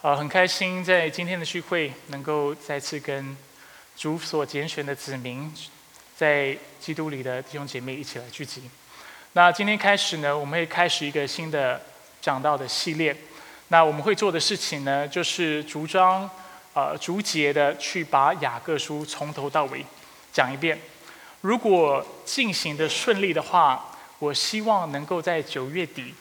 [0.00, 3.36] 呃，很开心在今天的聚会能够再次跟
[3.96, 5.52] 主所拣选的子民，
[6.16, 8.62] 在基督里的弟兄姐妹一起来聚集。
[9.32, 11.82] 那今天开始呢，我们会开始一个新的
[12.20, 13.16] 讲道的系列。
[13.70, 16.30] 那我们会做的事情呢，就是逐章、
[16.74, 19.84] 呃逐节的去把雅各书从头到尾
[20.32, 20.78] 讲一遍。
[21.40, 23.84] 如果进行的顺利的话，
[24.20, 26.14] 我希望能够在九月底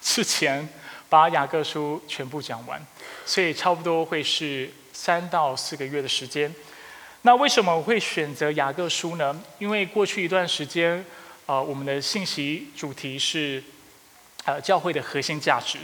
[0.00, 0.66] 之前。
[1.12, 2.80] 把雅各书全部讲完，
[3.26, 6.50] 所以差不多会是三到四个月的时间。
[7.20, 9.38] 那为什么我会选择雅各书呢？
[9.58, 11.04] 因为过去一段时间，
[11.44, 13.62] 呃，我们的信息主题是，
[14.46, 15.76] 呃，教会的核心价值。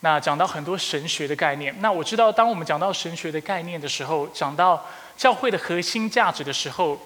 [0.00, 1.72] 那讲到很多神学的概念。
[1.78, 4.84] 那我知道，当我们讲到神学的概念的时候，讲到
[5.16, 7.00] 教会的核心价值的时候，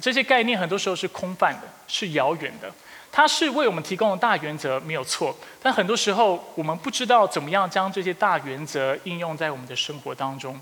[0.00, 2.72] 这些概念很多时候是空泛的，是遥远的。
[3.10, 10.60] 它是为我们提供的大原则没有错，但很多时候我们不知道怎么样将这些大原则应用在我们的生活当中。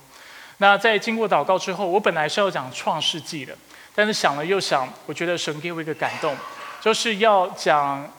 [0.58, 3.54] 那在经过祷告之后，我本来是要讲创世纪的，
[3.94, 6.34] 但是想了又想，我觉得神给我一个感动，
[6.80, 8.10] 就是要讲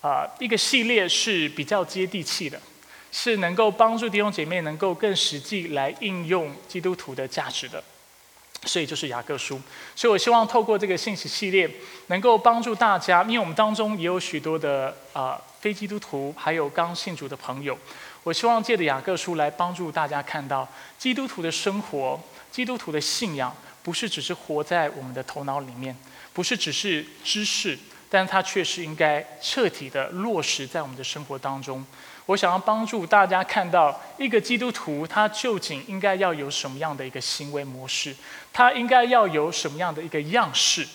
[0.00, 2.60] 啊一个系列是比较接地气的，
[3.10, 7.82] 是能够帮助弟兄姐妹能够更实际来应用基督徒的价值的。
[8.64, 9.60] 所以就是雅各书，
[9.96, 11.68] 所以我希望透过这个信息系列，
[12.06, 17.76] 能够帮助大家，因为我们当中也有许多的啊非基督徒，还有刚信主的朋友，
[18.22, 22.20] 我希望借着雅各书来帮助大家看到，基督徒的生活，
[22.52, 23.52] 基督徒的信仰，
[23.82, 25.96] 不是只是活在我们的头脑里面，
[26.32, 27.76] 不是只是知识，
[28.08, 31.84] 但它确实应该彻底的落实在我们的生活当中。
[32.26, 38.14] 我想要帮助大家看到一个基督徒，他究竟应该要有什么样的一个行为模式，
[38.52, 40.86] 他应该要有什么样的一个样式。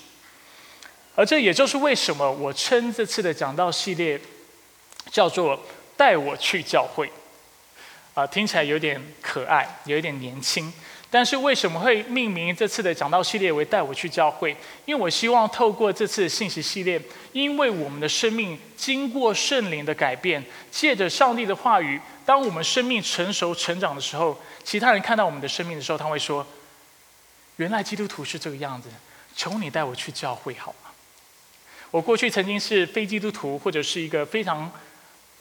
[1.15, 4.19] 而这也就是为什么我称这次的讲道系列
[5.11, 5.59] 叫做
[5.97, 7.11] “带我去教会”，
[8.13, 10.71] 啊，听起来有点可爱，有一点年轻。
[11.09, 14.55] 但是为什么会命名这次的讲道系列为“带我去教会”？
[14.85, 17.01] 因为我希望透过这次的信息系列，
[17.31, 26.45] 因为我们的生命经过圣灵的改变，借着上帝的话语，当我们生命成熟成长的时候，其他人看到我们的生命的时候，他会说
[27.55, 28.89] ：“原来基督徒是这个样子。”
[29.33, 30.89] 求你带我去教会好吗？
[31.91, 34.69] 我过去曾经是非基督徒，或者是一个非常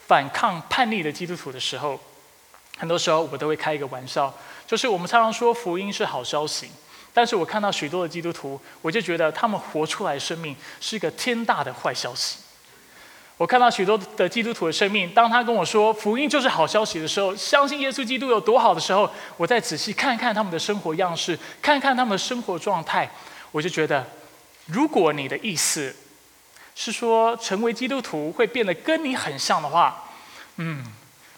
[0.07, 1.99] 反抗叛逆的基督徒的时候，
[2.77, 4.33] 很多时候我都会开一个玩笑。
[4.67, 6.69] 就是我们常常说福音是好消息，
[7.15, 12.39] 但是我看到许多的基督徒，我就觉得他们活出来的生命是一个天大的坏消息。
[13.39, 23.11] 我看到许多的基督徒的生命，当他跟我说福音就是好消息的时候，相信耶稣基督有多好的时候，我再仔细看看他们的生活样式，看看他们的生活状态，
[23.53, 24.07] 我就觉得，
[24.65, 25.95] 如果你的意思
[26.75, 30.11] 是说成为基督徒会变得跟你很像的话，
[30.57, 30.83] 嗯，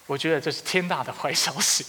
[0.07, 1.85] 我觉得这是天大的坏消息。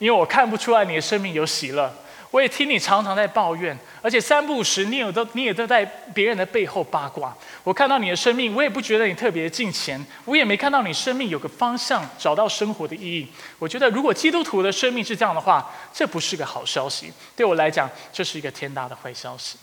[0.00, 1.92] 因为我看不出来你的生命有喜乐，
[2.30, 5.84] 我也听你常常在抱怨，而且三不五时你有都你也都在
[6.14, 7.36] 别人的背后八卦。
[7.62, 13.28] 我看到你的生命，我也不觉得你特别近前，我也没看到你生命有个方向，找到生活的意义。
[13.58, 19.58] 我觉得如果基督徒的生命是这样的话，这不是个好消息，对我来讲这是一个天大的坏消息。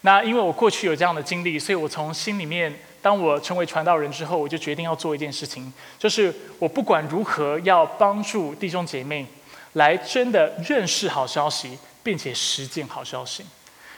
[0.00, 2.74] 那因为我过去有这样的经历，所以我从心里面。
[3.04, 9.26] 当我成为传道人之后，我就决定要做一件事情，就是我不管如何要帮助弟兄姐妹。
[9.74, 13.44] 来真的认识好消息，并且实践好消息，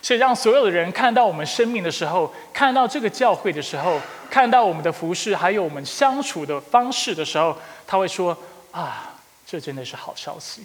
[0.02, 4.00] 所以让所有的人看到我们生命的时候，看到这个教会的时候，
[4.30, 8.36] 看到我们的服饰，还有我们相处的方式的时候，他会说：
[8.72, 10.62] 啊，这真的是好消息！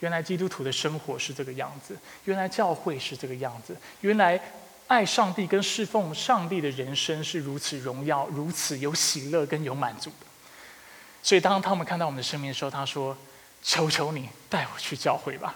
[0.00, 4.40] 原来基督徒的生活是这个样子，原来教会是这个样子，原来
[4.86, 10.26] 爱上帝跟侍奉上帝的人生是如此荣耀、如此有喜乐跟有满足的。
[11.22, 13.16] 所以当他们看到我们的生命的时候，他说。
[13.62, 15.54] 求求你带我去教会吧，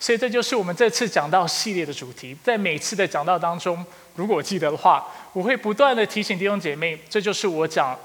[0.00, 2.34] 所以这就是我们这次讲到系列的主题。
[2.42, 3.84] 在每次的讲道当中，
[4.16, 7.98] 如果记得的话，我会不断的提醒弟兄姐妹，这就是我讲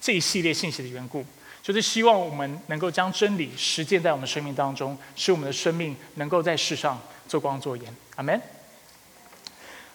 [0.00, 1.24] 这一系列信息的缘故，
[1.62, 6.98] 就是希望我们能够将真理实践在我们生命当中，使我们的生命能够在世上
[7.28, 7.94] 做光做盐。
[8.14, 8.40] 阿门。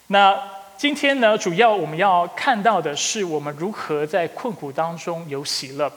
[0.08, 0.40] 那
[0.78, 5.92] 今天呢，主要我们要看到的是我们如何在困苦当中有喜乐，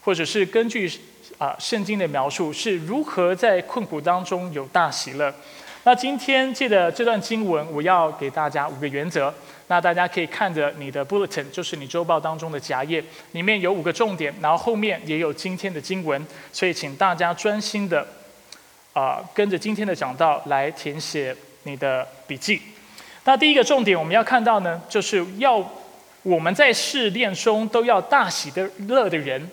[0.00, 0.90] 或者是根据。
[1.40, 5.34] 啊，圣经的描述是如何在困苦当中有大喜乐。
[5.84, 9.32] 那今天借的这段经文，我要给大家五个原则。
[9.68, 13.02] 那大家可以看着你的 bulletin，就是你周报当中的夹页，
[13.32, 16.22] 里面有五个重点，然后后面也有今天的经文。
[16.52, 18.06] 所以请大家专心的
[18.92, 22.60] 啊，跟着今天的讲道来填写你的笔记。
[23.24, 25.66] 那第一个重点我们要看到呢，就是要
[26.22, 29.48] 我们在试炼中都要大喜的乐的人，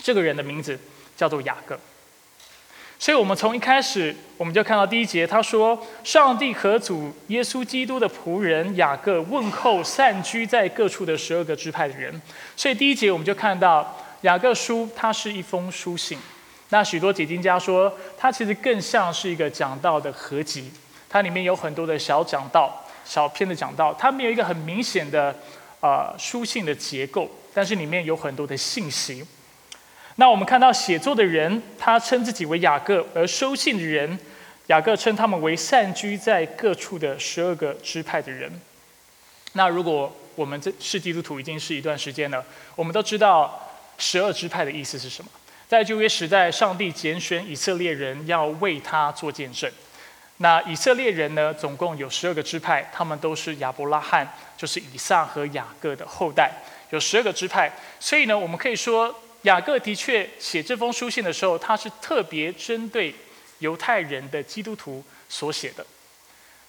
[0.00, 0.78] 这个人的名字。
[1.22, 1.78] 叫做雅各。
[2.98, 12.20] 所以，我们从一开始，我们就看到第一节，他说：“上帝和主耶稣基督的仆人雅各问候散居在各处的十二个支派的人。”
[12.56, 16.18] 所以，第一节我们就看到雅各书，它是一封书信。
[16.70, 20.72] 那许多解经家说，它其实更像是一个讲道的合集，
[21.08, 25.32] 它里面有很多的小讲道、小篇的讲道，它没有一个很明显的
[25.78, 29.24] 呃书信的结构，但是里面有很多的信息。
[30.16, 34.18] 那我们看到写作的人，他称自己为雅各；而收信的人，
[34.66, 38.52] 雅各称他们为散居在各处的十二个支派的人。
[39.54, 42.44] 那如果我们这是基督徒已经是一段时间了，
[42.76, 45.30] 我们都知道十二支派的意思是什么？
[45.66, 49.70] 在旧约时代，上帝拣选以色列人要为他做见证。
[50.36, 56.52] 那以色列人呢，总共有十二个支派，他们都是亚伯拉罕，就是以撒和雅各的后代，
[56.90, 57.72] 有十二个支派。
[57.98, 59.14] 所以呢，我们可以说。
[59.42, 63.14] 雅各的确写这封书信的时候，他是特别针对
[63.58, 65.84] 犹太人的基督徒所写的。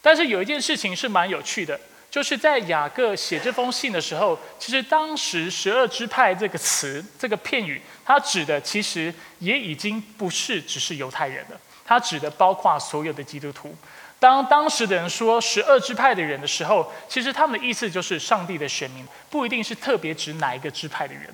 [0.01, 1.79] 但是有一件事情是蛮有趣的，
[2.11, 13.75] 就是在雅各写这封信的时候，其实当时“十二支派”这个词、这个片语，它指的其实也已经不是只是犹太人了，它指的包括所有的基督徒。
[14.19, 21.33] 当当时的人说“十二支派”的人的时候，其实他们的意思就是上帝的选民，不一定是特别指哪一个支派的人。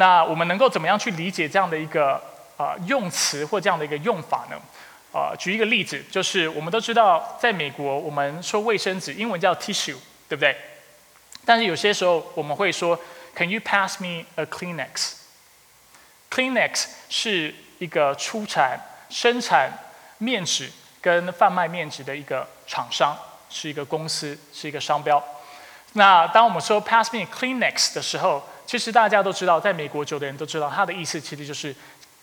[0.00, 2.18] 那我们能够怎么样去理解这样的一个
[2.56, 4.56] 呃用词或这样的一个用法呢？
[5.12, 10.56] 呃，举一个例子，就是我们都知道，在美国我们说卫生纸，英文叫 tissue，对不对？
[11.44, 12.98] 但是有些时候我们会说
[13.36, 18.80] ，Can you pass me a Kleenex？Kleenex 是一个出产
[19.10, 19.70] 生产
[20.16, 23.14] 面纸跟贩卖面纸的一个厂商，
[23.50, 25.22] 是一个公司，是一个商标。
[25.92, 31.74] 那当我们说 pass me Kleenex 的时候，其实大家都知道，在美国久的人都知道，它的意思其实就是，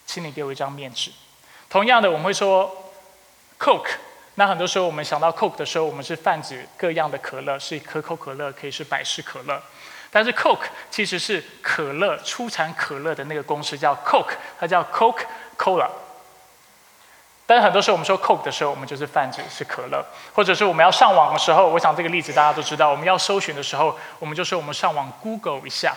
[0.06, 1.12] 请你给我一张面纸。
[1.70, 2.74] 同样的，我们会说
[3.60, 3.90] Coke。
[4.36, 9.62] 那很多时候我们想到 Coke 的时候，我们是泛指各样的可乐，是可口可乐，可以是百事可乐。
[10.10, 15.26] 但是 Coke 其实是可乐出产可乐的那个公司叫 Coke，它叫 Coke
[15.58, 15.90] Cola。
[17.46, 20.02] 但是很多时候我们说 Coke 的时候，我们就是泛指是可乐，
[20.34, 25.94] 或者是我们要上网的时候，我想这个例子大家都知道，我们要搜寻的时候，我们就说我们上网 Google 一下。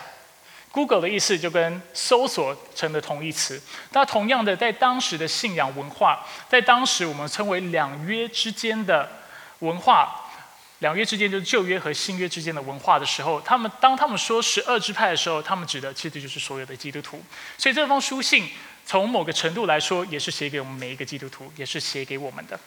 [0.71, 3.61] Google 的意思就跟搜索成的同义词。
[3.91, 9.11] 那同样的，在当时的信仰文化，在当时我们称为两约之间的
[9.59, 10.31] 文化，
[10.79, 17.21] 两约之间就是旧约和新约之间的文化的时候，他们当他们说十二支派的时候，他们指的其实就是所有的基督徒。
[17.57, 18.49] 所以这封书信
[18.85, 22.57] 从某个程度来说，也是写给我们每一个基督徒，也是写给我们的。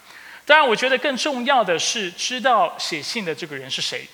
[0.44, 4.06] 当然，我觉得更重要的是知道写信的这个人是谁。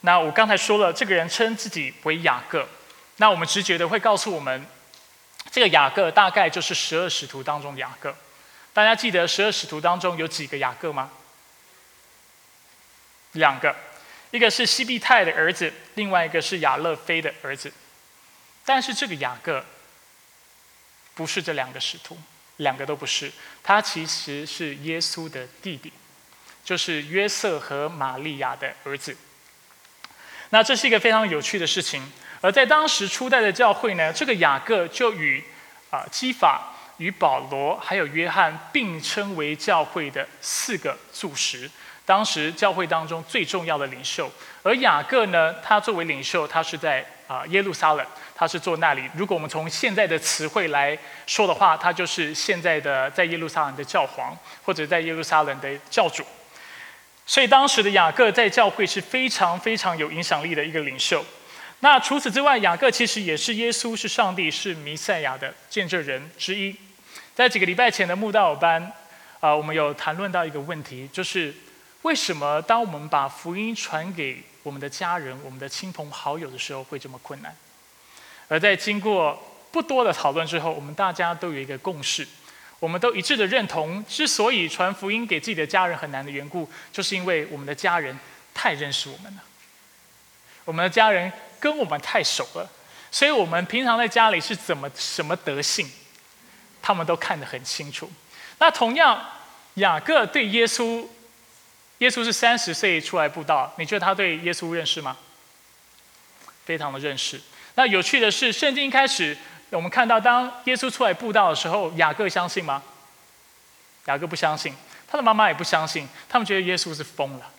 [0.00, 2.66] 那我刚才说了，这个人称自己为雅各。
[3.16, 4.66] 那我们直觉的会告诉我们，
[5.50, 8.14] 这个雅各大概就是十二使徒当中的雅各。
[8.72, 11.10] 大家记得十二使徒当中有几个雅各吗？
[13.32, 13.76] 两个，
[14.30, 17.72] 一个是西庇太的儿子，另外一个是亚勒菲的儿子。
[18.64, 19.64] 但是这个雅各
[21.14, 22.18] 不是这两个使徒，
[22.56, 23.30] 两个都不是。
[23.62, 25.92] 他其实是耶稣的弟弟，
[26.64, 29.16] 就是约瑟和玛利亚的儿子。
[30.50, 32.10] 那这是一个非常有趣的事情。
[32.42, 35.42] 而在当时初代的教会呢，这个雅各就与
[35.90, 41.70] 啊基法、与保罗还有约翰并称为教会的四个柱石，
[42.04, 44.30] 当时教会当中最重要的领袖。
[44.64, 49.08] 而雅各呢，他作为领袖，他是在啊耶路撒冷，他是坐那里。
[49.14, 56.24] 如果我们从现在的词汇来说的话，他就是现在的在耶路撒冷的教皇，或者在耶路撒冷的教主。
[57.24, 61.24] 所以当时的雅各在教会是非常非常有影响力的一个领袖。
[61.84, 66.72] 那除此之外，雅各其实也是耶稣是上帝是弥赛亚的见证人之一。
[67.34, 68.92] 在几个礼拜前的慕道班，
[69.40, 71.52] 啊，我们有谈论到一个问题，就是
[72.02, 77.52] 为什么当我们把福音传给我们的家人、我们的亲朋好友的时候会这么困难？
[78.46, 79.36] 而在经过
[79.72, 82.24] 不多的讨论之后，我们大家都有一个共识，
[82.78, 88.16] 我们都一致的认同，之所以传福音给自己的家人很难的缘故，就是因为我们的家人
[88.54, 89.42] 太认识我们了，
[90.64, 91.32] 我们的家人。
[91.62, 92.68] 跟我们太熟了，
[93.12, 95.88] 所以我们平常在家里是怎么什么德性，
[96.82, 98.10] 他们都看得很清楚。
[98.58, 99.24] 那同样，
[99.74, 101.06] 雅各对耶稣，
[101.98, 105.16] 耶稣是三十岁出来布道，你觉得他对耶稣认识吗？
[106.64, 107.40] 非常的认识。
[107.76, 109.38] 那有趣的是，圣经一开始
[109.70, 112.82] 我们看到，当耶稣出来布道的时候，雅各相信吗？
[114.06, 114.74] 雅各不相信，
[115.06, 117.51] 他的妈妈也不相信，他们觉得耶稣是疯了。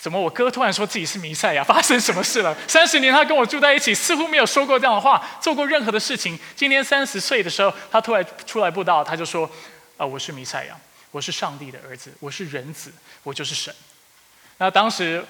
[0.00, 1.62] 怎么我哥突然说自己是弥赛亚？
[1.64, 2.56] 发生什么事了？
[2.66, 6.38] 三十年他跟我住在一起，似乎没有说过这样的话，做过任何的事情。
[6.56, 9.48] 今天三十岁的时候，他突然出来布道，他就说
[9.98, 10.76] ：“啊，我是弥赛亚，
[11.10, 12.90] 我是上帝的儿子，我是人子，
[13.24, 13.74] 我就是神。”
[14.56, 15.22] 那当时，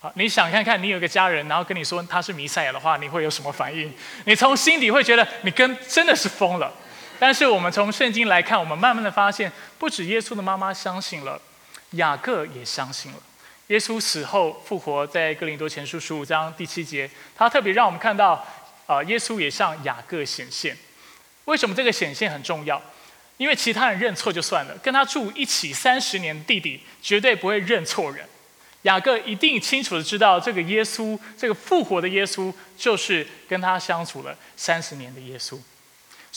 [0.00, 3.92] 啊，你想看看，你有个家人，然后跟你说他是弥赛亚的话，你会有什么反应？
[4.24, 6.72] 你从心底会觉得你跟真的是疯了。
[7.18, 11.38] 但是我们从圣经来看，我们慢慢的发现，不止耶稣的妈妈相信了，
[11.90, 13.18] 雅各也相信了。
[13.68, 18.42] 耶稣死后复活，在哥林多前书十五章第七节，他特别让我们看到，
[18.86, 20.74] 啊，耶稣也向雅各显现。
[21.44, 22.80] 为什么这个显现很重要？
[23.36, 28.26] 因为其他人认错就算了，跟他住一起三十年的弟弟绝对不会认错人。
[28.82, 35.58] 雅各一定清楚的知道，这个耶稣，这个复活的耶稣，就是跟他相处了三十年的耶稣。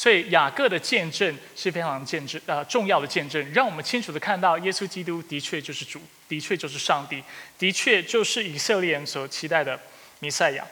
[0.01, 7.23] 所以雅各的见证是非常见证呃重要的见证，让我们清楚的看到耶稣基督的确就是主，的确就是上帝，
[7.59, 9.79] 的确就是以色列人所期待的
[10.17, 10.65] 弥赛亚。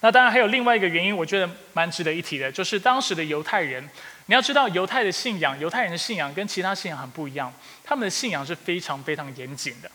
[0.00, 3.86] 那当然还有另外一个原因，我觉得蛮值得一提的，就是当时的犹太人，
[4.24, 7.52] 你要知道犹太的信仰，犹太人的信仰跟其他信仰很不一样，
[7.84, 9.90] 他们的信仰是非常非常严谨的。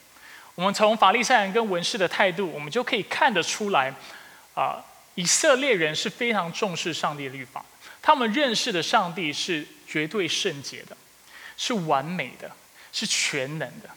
[0.54, 3.92] 我们从法利赛人跟文士的态度，我们就可以看得出来，
[4.54, 7.66] 啊，以色列人是非常重视上帝的律法。
[8.10, 10.98] 他们认识的上帝是绝对圣洁的，
[11.56, 12.50] 是完美的，
[12.92, 13.90] 是全能的。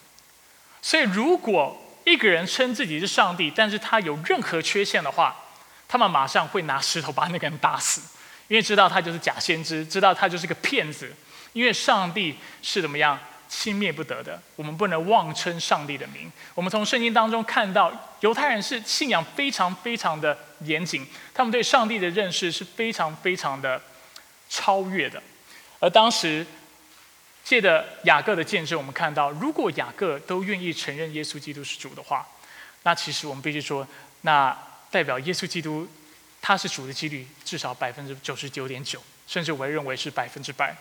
[0.82, 5.34] 所以，如果一个人称自己是上帝，但是他有任何缺陷的话，
[5.88, 8.02] 他们马上会拿石头把那个人打死，
[8.48, 11.10] 因为知道他就是假先知，知道他就是个骗子。
[11.54, 16.30] 因为上帝是怎么样轻蔑不得的，我们不能妄称上帝的名。
[16.54, 17.90] 我们从圣经当中看到，
[18.20, 23.80] 犹太人是信仰非常非常的严谨，他们对上帝的认识是非常非常的。
[24.54, 25.22] 超越的，
[25.80, 26.46] 而当时
[27.42, 32.28] 借着雅各的见证，我们看到，如果雅各都愿意承认耶稣基督是主的话，
[32.82, 33.88] 那其实我们必须说，
[34.20, 34.54] 那
[34.90, 35.88] 代表耶稣基督
[36.42, 40.76] 他是主的几率至少百分之九十九点九，甚至我认为是百分之百。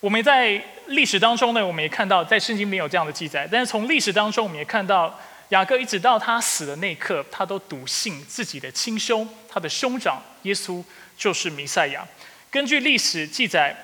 [0.00, 5.20] 我们在历史当中呢，我们也看到，在圣经没有这样的记载，但是从历史当中，我们也看到
[5.52, 10.82] 雅各一直到他死的那一刻，他都笃信自己的亲兄，他的兄长耶稣
[11.14, 12.08] 就是弥赛亚。
[12.50, 13.76] 根据历史记载，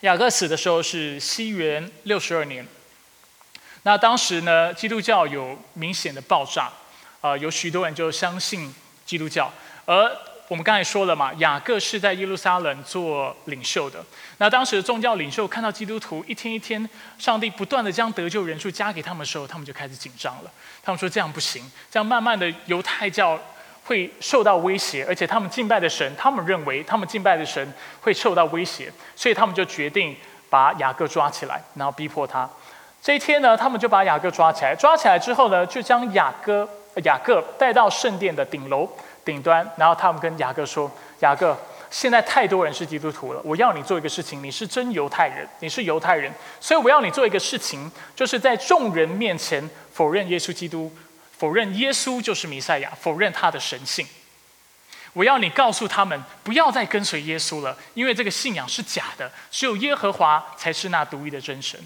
[0.00, 2.66] 雅各死的时候是西元六十二年。
[3.82, 6.72] 那当时呢，基督教有明显的爆炸，
[7.20, 8.74] 啊，有许多人就相信
[9.04, 9.52] 基督教。
[9.84, 10.10] 而
[10.48, 14.04] 我们刚才说了嘛，雅各是在耶路撒冷做领袖的。
[14.38, 16.88] 那当时的宗教领袖看到基督徒一天一天，
[17.18, 20.50] 上帝不断的将得救人数加给他们的时候，他们就开始紧张了。
[20.82, 23.38] 他们说这样不行，这样慢慢的犹太教。
[23.88, 30.12] 会受到威胁，而且他们敬拜的神，他们认为他们敬拜的神会受到威胁，所以他们就决定
[30.50, 32.50] 把雅各抓起来，然后逼迫他。
[33.00, 36.68] 这一天呢，他们就把雅各抓起来，抓起来之后呢，就将雅各
[37.04, 38.90] 雅各带到圣殿的顶楼
[39.26, 40.90] 顶端，然后他们跟雅各说
[41.20, 41.54] ：“雅各，
[41.90, 50.90] 现在太多人是基督徒了，我要你做一个事情，你是真犹太人，你是犹太人，所以我要你做一个事情，就是在众人面前否认耶稣基督。”
[51.36, 54.06] 否认耶稣就是弥赛亚，否认他的神性。
[55.12, 61.78] 我要你告诉他们，不要再跟随耶稣了，因为这个信仰是假的，只有耶和华才是那独一的真神。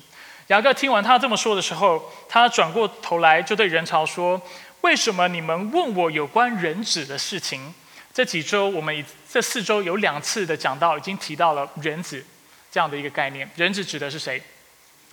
[0.46, 4.40] 雅各听完他这么说的时候，他转过头来就对人潮说
[4.82, 7.74] ：“为什么你们问我有关人子的事情？
[8.12, 12.24] 这几周我们这四周有两次的讲到，已经提到了人子
[12.70, 13.48] 这样的一个概念。
[13.56, 14.42] 人子指的是谁？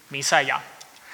[0.09, 0.61] 弥赛亚。”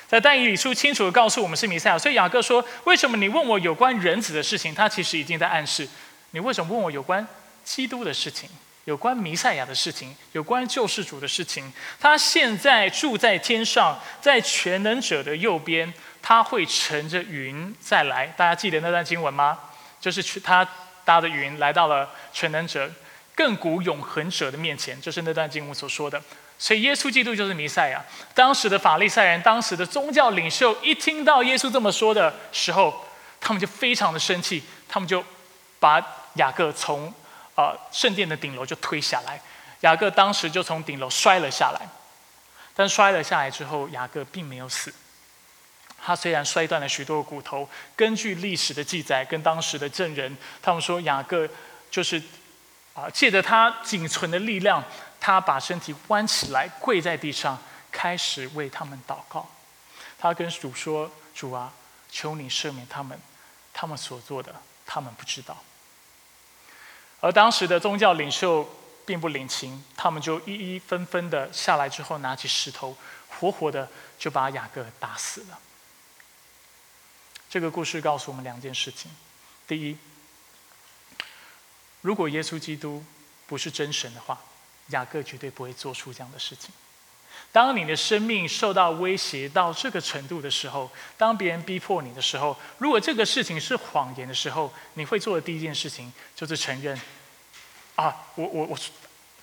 [0.07, 5.87] 在但以理书清楚的告诉我们是弥赛亚，所以雅各说：“为什么你问我有关人子的事情？”他其实已经在暗示，
[6.31, 7.27] 你为什么问我有关
[7.63, 8.47] 基督的事情、
[8.85, 11.73] 有关弥赛亚的事情、有关救世主的事情？
[11.99, 15.91] 他现在住在天上，在全能者的右边，
[16.23, 18.25] 他会乘着云再来。
[18.25, 19.59] 大家记得那段经文吗？
[19.99, 20.67] 就是去他
[21.05, 22.89] 搭着云来到了全能者、
[23.35, 26.21] 亘古永恒者的面前，就是那段经文所说的。
[26.57, 28.01] 所以耶稣基督就是弥赛亚。
[28.33, 33.05] 当时的法利赛人，当时的宗教领袖，一听到耶稣这么说的时候，
[33.41, 35.23] 他们就非常的生气，他们就
[35.79, 36.01] 把
[36.35, 37.13] 雅各从
[37.55, 39.41] 呃圣殿的顶楼就推下来。
[39.81, 41.85] 雅各当时就从顶楼摔了下来，
[42.73, 44.93] 但摔了下来之后，雅各并没有死。
[46.05, 51.47] 他虽然摔断了许多骨头，根据历史的记载跟当时的证人，他们说雅各
[51.89, 52.21] 就是
[52.93, 54.83] 啊借着他仅存的力量。
[55.25, 57.57] 他把身体弯起来，跪在地上，
[57.89, 59.49] 开始为他们祷告。
[60.19, 61.71] 他跟主说：“主啊，
[62.11, 63.17] 求你赦免他们，
[63.71, 64.53] 他们所做的，
[64.85, 65.63] 他们不知道。”
[67.21, 68.69] 而当时的宗教领袖
[69.05, 72.93] 并不领情，他们就一一纷纷的下来之后，拿起石头，
[73.29, 73.87] 活活的
[74.19, 75.57] 就把雅各打死了。
[77.53, 79.11] 这个故事告诉我们两件事情：
[79.67, 79.95] 第一，
[82.01, 83.05] 如果耶稣基督
[83.45, 84.41] 不是真神的话，
[84.87, 86.71] 雅各绝对不会做出这样的事情。
[87.51, 96.99] 当你的生命受到威胁到这个程度的时候，当别人逼迫你的时候，如果这个事情是谎言的时候，你会做的第一件事情就是承认：
[97.93, 98.79] 啊，我我我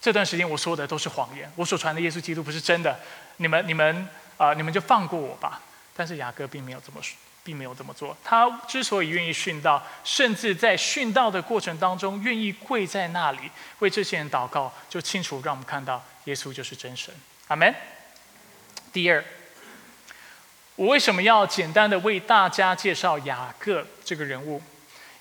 [0.00, 2.98] 这段时间我说的都是谎言，我所传的耶稣基督不是真的。
[3.36, 5.62] 你们你们啊，你们就放过我吧。
[5.94, 7.16] 但是雅各并没有这么说。
[7.42, 8.16] 并没有这么做。
[8.22, 13.38] 他之所以愿意殉道，甚至在殉道的过程当中，愿意跪在那里
[13.78, 17.14] 为这些人祷告，就清楚让我们看到耶稣就是真神。
[17.48, 17.74] 阿门。
[18.92, 19.24] 第二，
[20.76, 24.60] 我为什么要简单的为大家介绍雅各这个人物？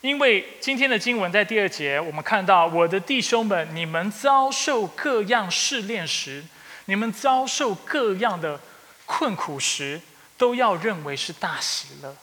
[0.01, 6.43] 因为今天的经文在第二节，我们看到我的弟兄们，你们遭受各样试炼时，
[6.85, 8.59] 你们遭受各样的
[9.05, 9.99] 困苦时。
[10.39, 12.15] 都要认为是大喜乐。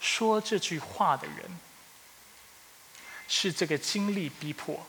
[0.00, 1.58] 说这句话的人，
[3.26, 4.86] 是这个经历逼迫、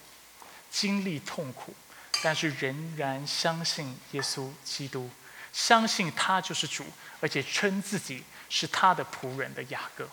[0.70, 1.74] 经历痛苦，
[2.22, 5.10] 但是仍然相信耶稣基督，
[5.52, 6.86] 相信他就是主，
[7.22, 10.08] 而且称自己是他的仆人的雅各。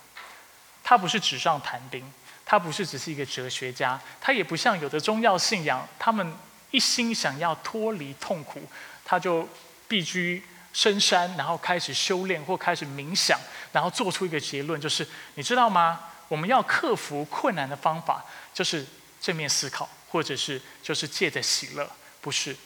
[0.82, 2.10] 他不是纸上谈兵，
[2.46, 6.34] 他不是只是一个哲学家，他也不像有的宗教信仰，他们
[6.70, 8.62] 一心想要脱离痛苦，
[9.04, 9.46] 他就
[9.86, 10.42] 必须。
[10.72, 13.38] 深山，然后开始修炼或开始冥想，
[13.72, 16.00] 然后做出一个结论，就是你知道吗？
[16.28, 18.24] 我们要克服困难的方法，
[18.54, 18.86] 就是
[19.20, 22.56] 正面思考，或者是就是借着喜乐，不是？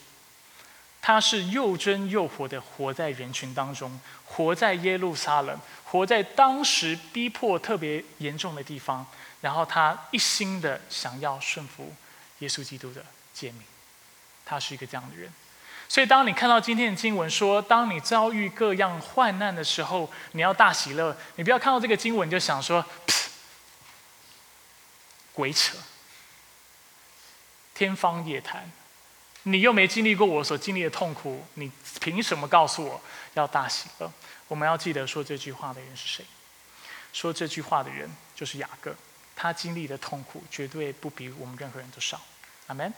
[1.01, 9.05] 他是又真又活的活在人群当中，活在耶路撒冷，活在当时逼迫特别严重的地方，
[9.39, 11.93] 然后他一心的想要顺服
[12.39, 13.61] 耶稣基督的诫命，
[14.45, 15.31] 他是一个这样的人。
[15.89, 21.15] 所以，当你看到今天的经文说，当你遭遇各样患难的时候，你要大喜乐。
[21.37, 22.85] 你不要看到这个经文就想说，
[25.33, 25.77] 鬼扯，
[27.73, 28.69] 天方夜谭。
[29.43, 33.01] 你又没经历过我所经历的痛苦，你凭什么告诉我
[33.33, 34.11] 要大喜乐？
[34.49, 36.25] 我们要记得说这句话的人是谁？
[37.13, 38.93] 说这句话的人就是雅各，
[39.37, 42.21] 他经历的痛苦绝对不比我们任何人都少。
[42.67, 42.93] 阿门。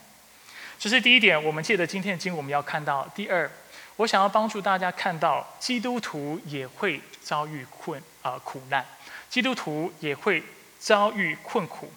[0.80, 3.06] 这是第一点，我们借着今天的经，我们要看到。
[3.14, 3.52] 第二，
[3.98, 8.86] 我想要帮助大家看到，基督徒也会遭遇困啊苦难，
[9.30, 10.42] 基督徒也会
[10.80, 11.92] 遭遇困苦。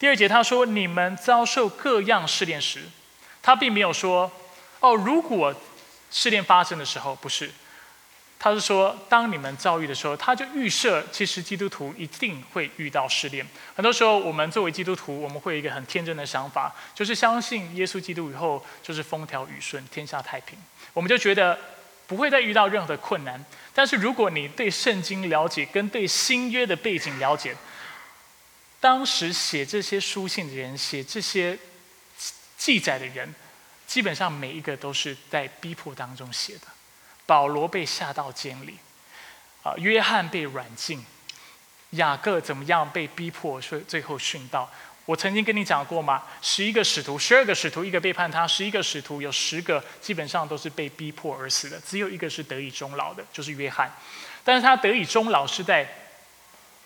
[0.00, 2.82] 第二节他说：“你们遭受各样试炼时，
[3.40, 4.30] 他并没有说，
[4.80, 5.54] 哦，如果
[6.10, 7.52] 试炼发生的时候，不是。”
[8.44, 13.42] 他是说，当你们遭遇的时候，他就预设，其实基督徒一定会遇到试炼。
[13.74, 20.58] 很多时候，我们作为基督徒，我们会有一个很天真的想法，就是相信耶稣基督以后就是风调雨顺、天下太平，
[20.92, 21.58] 我们就觉得
[22.06, 23.42] 不会再遇到任何的困难。
[23.72, 27.56] 但是，如果你对圣经了解，跟对新约的背景了解，
[28.78, 31.58] 当时写这些书信的人，写这些
[32.58, 33.34] 记载的人，
[33.86, 36.73] 基本上每一个都是在逼迫当中写的。
[37.26, 38.78] 保罗被下到监里，
[39.62, 41.04] 啊，约翰被软禁，
[41.90, 44.70] 雅各怎么样被逼迫，所以最后殉道。
[45.06, 46.22] 我曾经跟你讲过吗？
[46.40, 53.92] 十一个使徒，十二个使徒，一个背叛他，十一个使徒有十个基本上都是被逼迫而死的，只有一个是得以终老的，就是约翰。
[54.42, 55.86] 但是他得以终老是在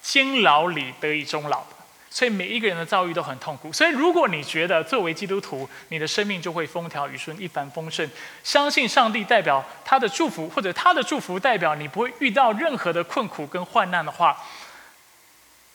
[0.03, 1.78] 监牢里得以终老的。
[2.11, 3.73] 所以每一个人的遭遇都很痛苦。
[3.73, 8.11] 所以如果你觉得作为基督徒，你的生命就会风调雨顺、一帆风顺，
[8.43, 14.37] 相信上帝代表他的祝福，或者他的祝福代表你不会遇到任何的困苦跟患难的话，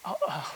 [0.01, 0.49] 啊啊，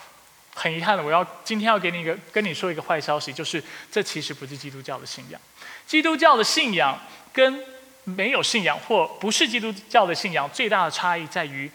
[0.55, 5.39] 很遗憾的，我要今天要给你一个跟你说一个坏消息，就是这其实不是基督教的信仰。
[5.85, 6.99] 基督教的信仰
[7.31, 7.63] 跟
[8.03, 11.71] 没有信仰或不是基督教的信仰最大的差异在于。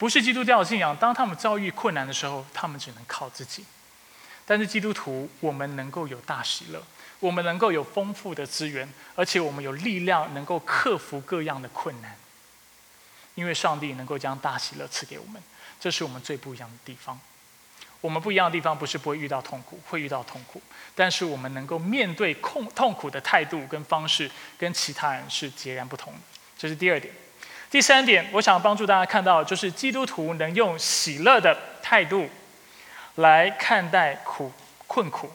[0.00, 3.66] 不是基督教的信仰，当他们遭遇困难的时候，他们只能靠自己。
[4.46, 6.82] 但是基督徒，我们能够有大喜乐，
[7.18, 12.16] 我们能够有丰富的资源，而且我们有力量能够克服各样的困难。
[13.34, 15.42] 因为上帝能够将大喜乐赐给我们，
[15.78, 17.20] 这是我们最不一样的地方。
[18.00, 20.62] 我们不一样的地方不是不会遇到痛苦，会遇到痛苦，
[20.94, 26.18] 但是我们能够面对痛痛苦的态度跟方式，跟其他人是截然不同的。
[26.56, 27.12] 这是第二点。
[27.70, 32.28] 第三点，我想帮助大家看到，就是基督徒能用喜乐的态度
[33.14, 34.52] 来看待苦
[34.88, 35.30] 困苦。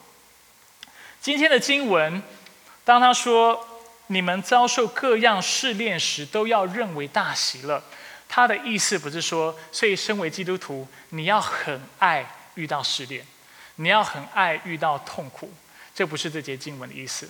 [1.21, 2.21] 今天的经文，
[2.83, 3.65] 当他说
[4.07, 7.81] 你们遭受各样试炼时，都要认为大喜乐。
[8.27, 13.25] 他的意思不是说，所以身为基督徒，你要很爱遇到试炼，
[13.75, 15.49] 你要很爱遇到痛苦，
[15.95, 17.29] 这不是这节经文的意思。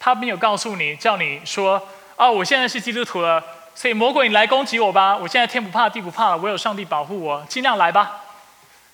[0.00, 1.86] 他没有告诉你，叫你说。
[2.18, 3.42] 哦，我现在是基督徒了，
[3.76, 5.16] 所以魔鬼你来攻击我吧！
[5.16, 8.24] 我现在天不怕地不怕了，我有上帝保护我，尽量来吧。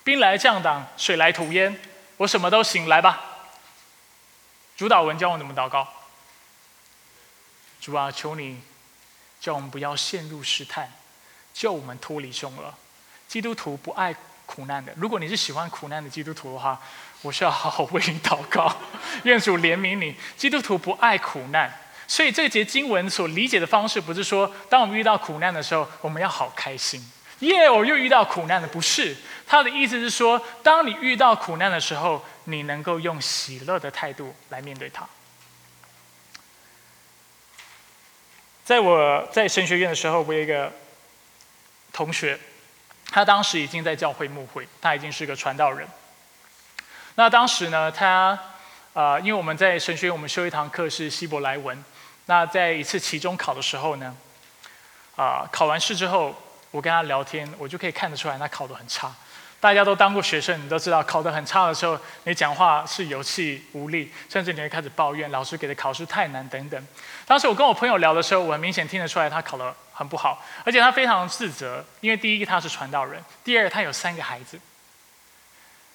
[0.05, 1.75] 兵来将挡，水来土掩，
[2.19, 3.19] 我什么都行，来吧。
[4.77, 5.89] 主导文教我怎么祷告？
[7.81, 8.61] 主啊，求你
[9.41, 10.93] 叫我们不要陷入试探，
[11.55, 12.75] 救我们脱离凶恶。
[13.27, 14.93] 基督徒不爱苦难的。
[14.99, 16.79] 如果你是喜欢苦难的基督徒的话，
[17.23, 18.77] 我是要好好为你祷告，
[19.23, 20.15] 愿主怜悯你。
[20.37, 21.81] 基督徒不爱苦难。
[22.07, 27.03] 所以这节经文所理解的方式，不是说当我们遇到苦难的时候，我们要好开心，
[27.41, 27.69] 耶！
[27.71, 29.17] 我又遇到苦难了，不是。
[29.47, 35.07] 他的意思是说，当你遇到苦难的时候，你能够用喜乐的态度来面对它。
[38.65, 40.73] 在我在神学院的时候，我有一个
[41.93, 42.39] 同学，
[43.11, 45.87] 他当时已经在教会牧会，他已经是个传道人。
[47.17, 48.39] 那当时呢，他
[48.95, 51.85] 啊，因为我们在神学院，我们修一堂课是希伯来文。
[52.27, 54.17] 那在一次期中考的时候呢，
[55.17, 56.35] 啊，考完试之后，
[56.71, 59.15] 我跟他聊天，我就可以看得出来他考得很差。
[59.61, 66.87] 大家都当过学生，你都知道，考得很差的时候，你讲话是有气无力，甚至你会开始抱怨老师给的考试太难等等。
[67.25, 74.61] 当时我跟我朋友聊的时候，我很明显听得出来他考得很不好，而且他非常自责，因为第一他是传道人，第二他有三个孩子，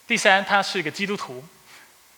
[0.07, 1.43] 第三他是一个基督徒。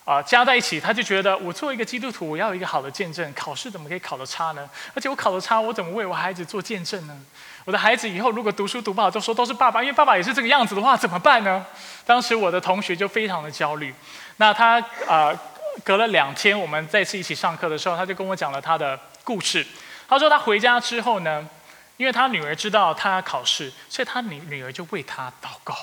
[0.04, 3.32] 啊，加在一起，他就觉得我作为一个基督徒，我要有一个好的见证。
[3.34, 4.68] 考试怎么可以考得差呢？
[4.94, 7.16] 而且我考得差，我怎么为我孩子做见证呢？
[7.64, 11.64] 我的孩子以后如果读书读不好，就说都是爸爸，因为爸爸也是这个样子的话，怎么办呢？
[12.04, 13.94] 当时我的同学就非常的焦虑。
[14.38, 15.32] 那他啊，
[15.84, 19.64] 隔了两天，我们再次一起上课的时候，他就跟我讲了他的故事。
[20.08, 21.48] 他说他回家之后呢，
[21.96, 25.78] 因为他女儿知道他考试，所以他女女儿就为他祷告。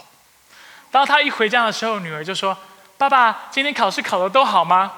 [0.91, 2.57] 当他一回家的时候，女儿就说。
[2.99, 4.91] 爸爸，今天考试考的都好吗？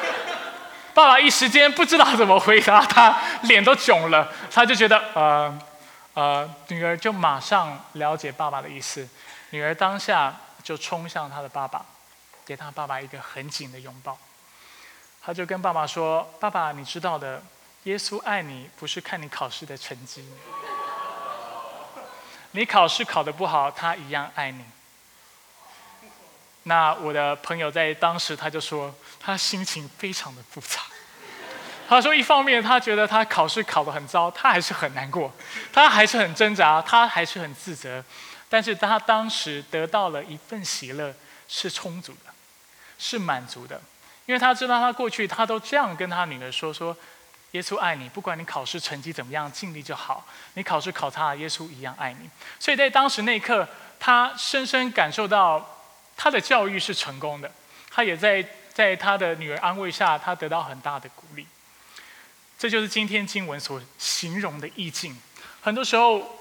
[0.92, 4.30] 爸爸一时间不知道怎么回答，他脸都肿了。
[4.50, 5.58] 他就觉得，呃，
[6.12, 9.08] 呃，女儿就马上了解爸爸的意思。
[9.48, 11.82] 女儿当下就冲向他的爸爸，
[12.44, 14.18] 给他爸爸一个很紧的拥抱。
[15.24, 17.42] 他就跟爸爸说：“爸爸，你知道的，
[17.84, 20.28] 耶稣爱你不是看你考试的成绩。
[22.50, 24.62] 你考试考得不好，他一样爱你。”
[26.64, 30.82] 那我的朋友在当时他就说，他心情非常的复杂。
[31.88, 35.32] 他说，一方面他觉得他考试考得很糟，他还是很难过，
[35.72, 38.04] 他还是很挣扎，他还是很自责。
[38.48, 41.12] 但是他当时得到了一份喜乐，
[41.48, 42.30] 是充足的，
[42.98, 43.80] 是满足的，
[44.26, 46.96] 因为他知道他过去他都这样跟他女儿说说，
[47.52, 50.24] 耶稣爱你，不管你考试成绩怎么样，尽力就好。
[50.54, 52.30] 你考试考差，耶稣一样爱你。
[52.60, 53.66] 所以在当时那一刻，
[53.98, 55.78] 他深深感受到。
[56.22, 57.50] 他的教育是成功的，
[57.90, 61.46] 他也在在他的女儿安慰下，他得到很大的鼓励。
[62.58, 65.18] 这就是今天经文所形容的意境。
[65.62, 66.38] 很多时候，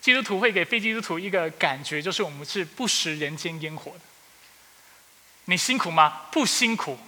[0.00, 4.00] 基督徒会给非基督徒一个感觉，就是我们是不食人间烟火的。
[5.44, 6.22] 你辛苦吗？
[6.32, 6.98] 不辛苦。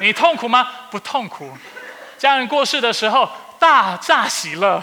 [0.00, 0.88] 你痛苦吗？
[0.90, 1.52] 不痛苦。
[2.16, 4.82] 家人过世的时候，大炸喜乐，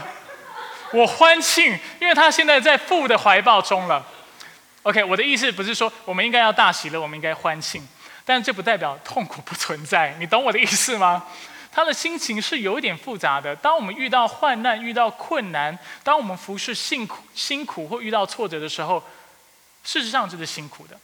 [0.93, 4.05] 我欢庆，因为他现在在父的怀抱中了。
[4.85, 7.81] OK，我的意思不是说我们应该要大喜乐，我们应该欢庆，
[8.23, 10.15] 但这不代表痛苦不存在。
[10.19, 11.25] 你懂我的意思吗？
[11.73, 13.55] 他的心情是有一点复杂的。
[13.55, 19.03] 当我们遇到患难、遇到困难，当我们服侍辛苦、辛苦或遇到挫折的时候，
[19.83, 20.95] 事实上这是辛苦的。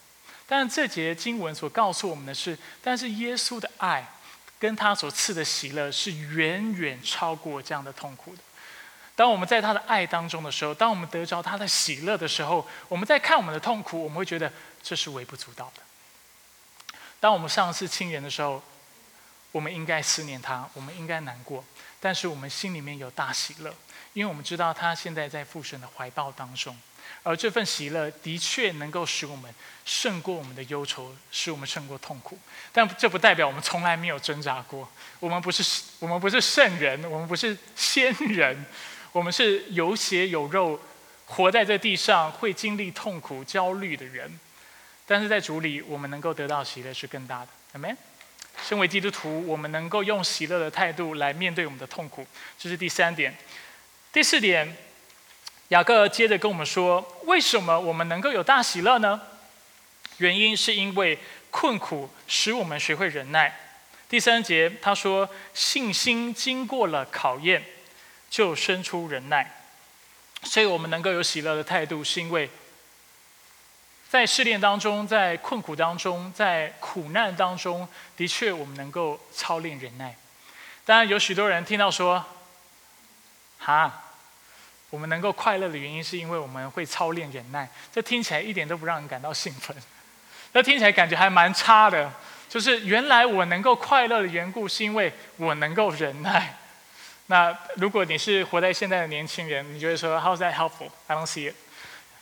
[0.46, 4.06] 但这节经文所告诉我们的是，但是耶稣的爱
[4.60, 8.38] 跟他所赐的喜乐是远远超过这样的痛苦的。
[9.22, 16.96] 当我们在他的爱当中的时候，当我们得着他的喜乐的时候，我们在看我们的痛苦，我们会觉得这是微不足道的。
[17.20, 18.60] 当我们上次亲人的时候，
[19.52, 21.64] 我们应该思念他，我们应该难过，
[22.00, 23.72] 但是我们心里面有大喜乐，
[24.12, 26.76] 因为我们知道他现在在父神的怀抱当中，
[27.22, 29.54] 而这份喜乐的确能够使我们
[29.84, 32.36] 胜过我们的忧愁，使我们胜过痛苦。
[32.72, 38.66] 但这不代表我们从来没有挣扎过，我们不是我们不是圣人，我们不是仙人。
[39.12, 40.80] 我们是有血有肉，
[41.26, 44.40] 活在这地上，会经历痛苦、焦虑的人，
[45.06, 47.48] 但是在主里，我们能够得到喜乐是更大的。
[47.72, 47.96] 阿门。
[48.62, 52.26] 身为基督徒，我们能够用喜乐的态度来面对我们的痛苦，
[52.58, 53.34] 这是第三点。
[54.12, 54.76] 第四点，
[55.68, 59.20] 雅各接着跟我们说，为什么我们能够有大喜乐呢？
[60.18, 61.18] 原因是因为
[61.50, 63.58] 困苦使我们学会忍耐。
[64.08, 67.62] 第三节他说，信心经过了考验。
[68.32, 69.46] 就生出忍耐，
[70.42, 72.48] 所以我们能够有喜乐的态度，是因为
[74.08, 80.16] 在试炼当中，在困苦当中，在苦难当中，的确我们能够操练忍耐。
[80.86, 82.24] 当然，有许多人听到说
[83.60, 84.02] ：“哈，
[84.88, 87.68] 我们能够快乐的原因是因为我们会操练忍耐。
[87.92, 89.76] 这听起来一点都不让人感到兴奋，
[90.52, 92.10] 那听起来感觉还蛮差的。
[92.48, 96.56] 就是原来我能够快乐的缘故，是因为我能够忍耐。
[97.26, 100.90] 那如果你是活在现在的年轻人，你就会说 How's that helpful?
[101.06, 101.54] I don't see it.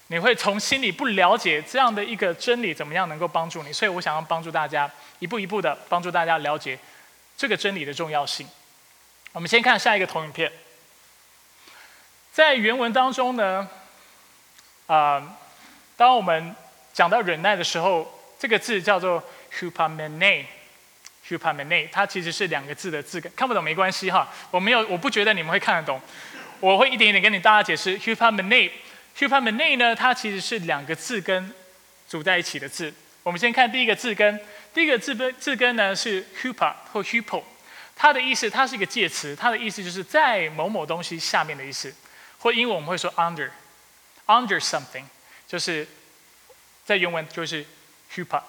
[0.09, 3.73] 你会从心里不了解这样的一个真理，怎么样能够帮助你？
[3.73, 6.79] 所以我想要帮助大家一步一步的帮助大家了解
[7.37, 8.47] 这个真理的重要性。
[9.33, 10.51] 我们先看下一个投影片，
[12.33, 13.69] 在原文当中呢，
[14.87, 15.37] 啊，
[15.97, 16.55] 当我们
[16.93, 20.47] 讲到忍耐的时候，这个字叫做 h u p a m e n e
[21.31, 26.01] HUPAMANATE 它其实是两个字的字根，看不懂没关系哈，我没有，我不觉得你们会看得懂，
[26.59, 28.71] 我会一点一点跟你大家解释 hupamene。
[29.17, 31.53] hupamene 呢，它其实是两个字根
[32.09, 32.93] 组在一起的字。
[33.23, 34.41] 我们先看第一个字根，
[34.75, 37.45] 第一个字根字根呢是 hupa 或 hupo，
[37.95, 41.95] 它的意思它是一个介词，它的意思就是在某某东西下面的意思，
[42.39, 45.05] 或英文我们会说 under，under something，
[45.47, 45.87] 就是
[46.85, 47.65] 在原文就是
[48.13, 48.43] hupa。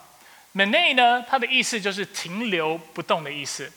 [0.54, 3.72] Mene 呢，它的意思就是停留不动的意思。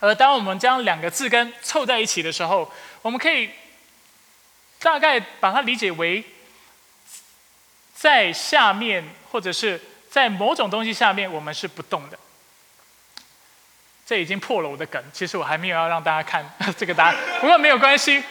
[0.00, 2.70] 而当我们将两个字根凑在一起的时候，
[3.02, 3.50] 我们可以。
[4.80, 6.22] 大概把它理解为，
[7.92, 12.18] 在下面或者是在某种东西下面，我们是不动的。
[14.06, 18.22] 这已经破了我的梗，其实我还没有要让大家看这个答案，不过没有关系。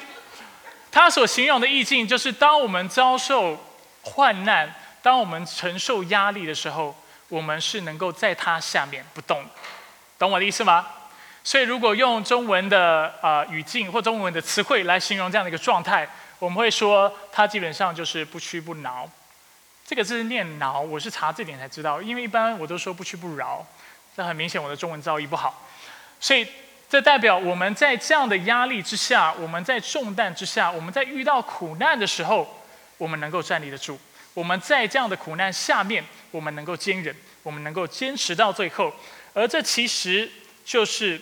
[0.89, 3.61] 他所形容的意境就是，当我们遭受
[4.03, 6.95] 患难，当我们承受压力的时候，
[7.29, 9.43] 我们是能够在它下面不动，
[10.17, 10.87] 懂我的意思吗？
[11.43, 16.07] 所以，如果用中文的呃语境或中文的词汇来形容这样的一个状态。
[16.39, 19.09] 我们会说，它基本上就是不屈不挠。
[19.83, 23.65] 这个字念挠，我是查字典才知道，因为一般我都说不屈不挠。
[24.15, 25.65] 这很明显，我的中文造诣不好。
[26.19, 26.45] 所以，
[26.87, 32.61] 这代表我们在这样的压力之下，我们在重担之下，我们在遇到苦难的时候，
[32.99, 33.99] 我们能够站立得住。
[34.37, 38.93] 我们在这样的苦难下面，我们能够坚忍，我们能够坚持到最后。
[39.33, 40.29] 而这其实
[40.63, 41.19] 就是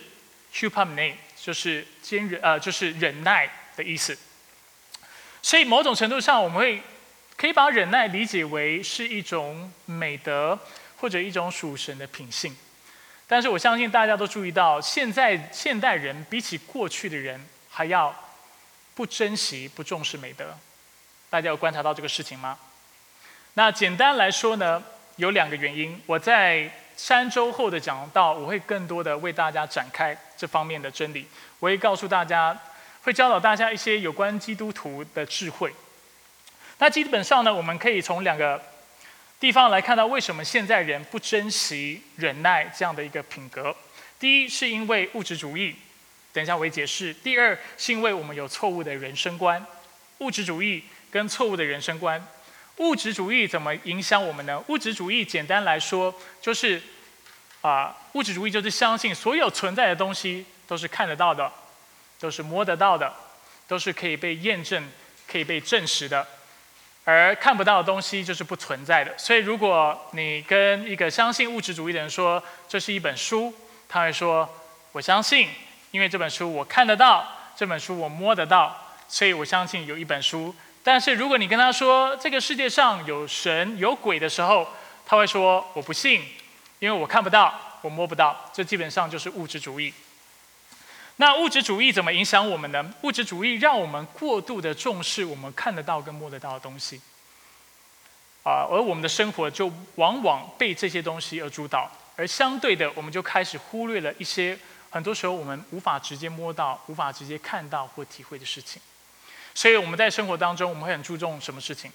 [0.52, 4.18] “hupamne”，就是坚忍，呃，就是忍耐的意思。
[5.40, 6.82] 所以某种程度上，我们会
[7.38, 10.58] 可以把忍耐理解为是一种美德
[10.98, 12.54] 或者一种属神的品性。
[13.26, 18.14] 但是我相信大家都注意到，现在现代人比起过去的人还要
[18.94, 20.54] 不珍惜、不重视美德。
[21.30, 22.58] 大家有观察到这个事情吗？
[23.56, 24.82] 那简单来说呢，
[25.16, 25.98] 有两个原因。
[26.04, 31.26] 我在三周后的讲道，我会更多的为大家展开这方面的真理。
[31.58, 32.56] 我会告诉大家。
[33.02, 35.72] 会教导大家一些有关基督徒的智慧。
[36.78, 38.60] 那基本上呢，我们可以从两个
[39.38, 43.72] 地方来看到为什么现在人不珍惜忍耐这样的一个品格。
[44.18, 45.76] 第一，是因为物质主义，
[46.32, 47.14] 等一下我会解释。
[47.14, 49.64] 第二，是因为我们有错误的人生观。
[50.18, 52.20] 物质主义跟错误的人生观，
[52.78, 54.62] 物质主义怎么影响我们呢？
[54.68, 56.82] 物质主义简单来说就是，
[57.62, 61.52] 啊，物质主义就是相信所有存在的东西都是看得到的。
[62.18, 63.12] 都是摸得到的，
[63.68, 64.82] 都是可以被验证、
[65.30, 66.26] 可以被证实的，
[67.04, 69.12] 而看不到的东西就是不存在的。
[69.18, 73.52] 所以，如果你跟一个相信物质主义的人说这是一本书，
[73.86, 74.48] 他会说
[74.92, 75.50] ：“我相信，
[75.90, 80.54] 因为这本书我看得到，这本书我摸得到，所以我相信有一本书。”
[80.86, 84.68] 但是，如果你跟他说这个世界上有神有鬼的时候，
[85.04, 86.22] 他会说：“我不信，
[86.78, 89.92] 因为我看不到，我摸不到。”这基本上就是物质主义。
[91.16, 92.88] 那物质主义怎么影响我们呢？
[93.02, 97.00] 物质主义让我们过度的重视我们看得到跟摸得到的东西，
[98.44, 104.56] 啊，而我们的生活就往往被这些东西而主导，而相对的，我们就开始忽略了一些
[104.90, 108.80] 很多时候我们无法直接摸到、无法直接看到或体会的事情。
[109.56, 111.90] 所以我们在生活当中，我们会很注重什么事情？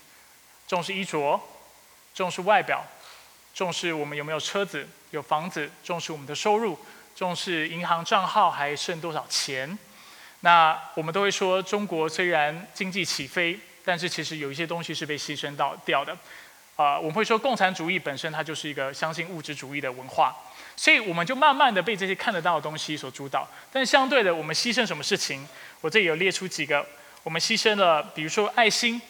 [0.68, 1.40] 重视衣着，
[2.16, 2.84] 重视外表，
[3.54, 6.80] 重视我们有没有车子、有房子，重视我们的收入。
[7.16, 9.78] 重视银行账号还剩多少钱？
[10.40, 16.18] 那我们都会说，中国虽然经济起飞，但是其实有一些东西是被牺牲到掉的。
[16.78, 20.36] 啊，我们会说，共产主义本身它就是一个相信物质主义的文化，
[20.76, 23.48] 所以我们就慢慢的被这些看得到的东西所主导。
[23.72, 25.48] 但相对的，我们牺牲什么事情？
[25.82, 26.84] 我这里有列出几个，
[27.24, 29.02] 我们牺牲了，比如说爱心，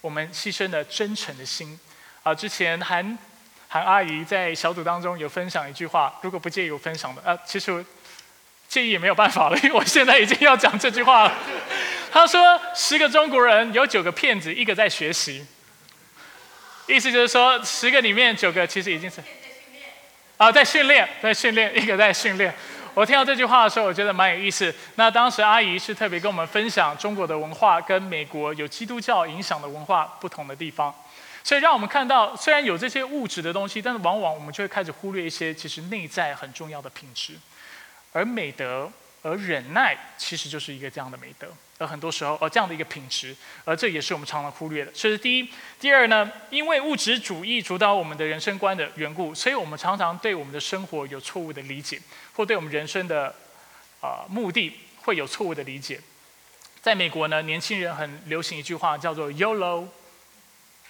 [0.00, 1.78] 我们牺牲了真诚的心。
[2.22, 3.16] 啊，之前韩。
[3.66, 7.84] 韩阿姨在小组当中有分享一句话，如果不介意我分享的，啊，其实
[8.68, 11.34] 介意也没有办法了， 因为我现在已经要讲这句话了。
[12.12, 15.44] 她说：“十个中国人有九个骗子，一个在学习。”
[16.86, 19.20] 意思就是说，十个里面九个其实已经是
[20.36, 22.54] 啊，在训练，在训练，一个在训练。
[22.94, 24.72] 我听到这句话的时候，我觉得蛮有意思。
[24.94, 30.94] 那当时阿姨是特别跟我们分享中国的文化跟美国有基督教影响的文化不同的地方，
[31.42, 37.34] 所以让我们看到，虽然有这些物质的东西，但是往往我们就会开始忽略一些其实内在很重要的品质，
[38.12, 38.90] 而美德。
[39.26, 43.34] 而忍耐其实就是一个这样的美德，而很多时候，而这样的一个品质，
[43.64, 44.92] 而这也是我们常常忽略的。
[44.92, 45.48] 这是第一。
[45.80, 52.00] 第二呢，因为物质主义主导我们的人生观的缘故，所以我们常常对我们的生活有错误的理解，
[52.34, 53.34] 或对我们人生的
[54.00, 56.00] 啊目的会有错误的理解。
[56.80, 59.88] 在美国呢，年轻人很流行一句话叫做 “YOLO”，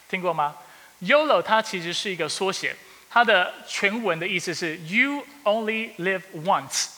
[0.08, 0.56] 听过吗
[1.00, 2.76] ？YOLO 它其实是一个缩写，
[3.08, 6.88] 它的全文的意思是 “You only live once”。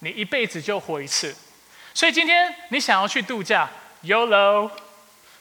[0.00, 1.34] 你一辈子就活一次，
[1.94, 3.70] 所以今天你想要去度假
[4.02, 4.68] ，YOLO，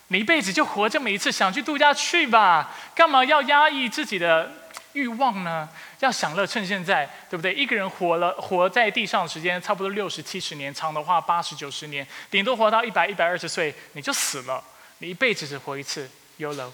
[0.09, 4.51] 你一辈子就活这么一次，想去度假去吧，干嘛要压抑自己的
[4.93, 5.67] 欲望呢？
[5.99, 7.51] 要享乐，趁现在，对不对？
[7.55, 14.63] 一个人活了活在地上的时间差不多六十七十年，长的话八十九十年，顶多活到一百一百二十岁你就死了。
[14.99, 16.71] 你一辈子只活一次，YOLO。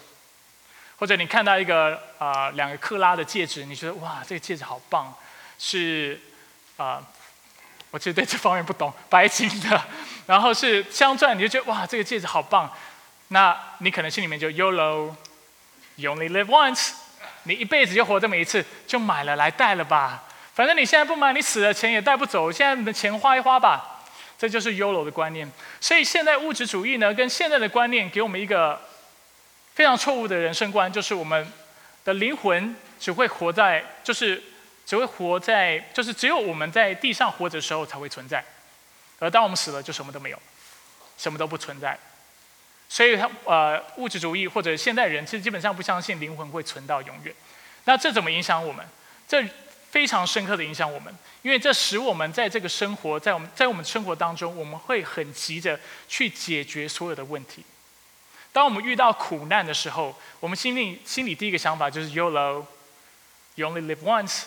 [0.98, 5.14] 或者你看到一个啊两个克拉的戒指，你觉得哇这个戒指好棒，
[5.58, 6.20] 是
[6.76, 7.02] 啊。
[7.90, 9.84] 我其实对这方面不懂，白金的，
[10.26, 12.70] 然后是镶钻，你就觉得哇，这个戒指好棒。
[13.28, 16.92] 那你可能心里面就 YOLO，You only live once，
[17.42, 20.22] 你一辈子就活这么一次，就买了来戴了吧。
[20.54, 24.00] 反正你现在不买，你死了钱也带不走，现在你的钱花一花吧。
[24.38, 25.50] 这就是 YOLO 的观念。
[25.80, 28.80] 所以现在物质主义呢，跟现在的观念给我们一个
[29.74, 31.52] 非常错误的人生观，就是我们
[32.04, 34.40] 的灵魂只会活在就是。
[34.90, 38.44] 只会活在，就是只有我们在地上活着的时候才会存在，
[39.20, 40.42] 而当我们死了，就什么都没有，
[41.16, 41.96] 什么都不存在。
[42.88, 47.32] 所以，他呃，物质主义或者现代人其实基本上不相信灵魂会存到永远。
[47.84, 48.84] 那这怎么影响我们？
[49.28, 49.48] 这
[49.92, 57.64] 非常深刻的影响我们，因为这使我们在这个生活，在我们在我们生活当中，我们会很急着去解决所有的问题。
[58.50, 64.46] 当我们遇到苦难的时候，我们心里心里第一个想法就是 “YOLO”，You only live once。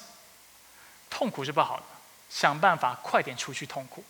[1.13, 1.83] 痛苦是不好的，
[2.27, 4.03] 想办法快点出去痛苦。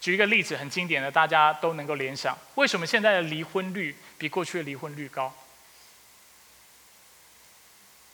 [0.00, 5.34] 举一个例子，很经典的，大家都能够联想：为什么现在的离婚率比过去的离婚率高？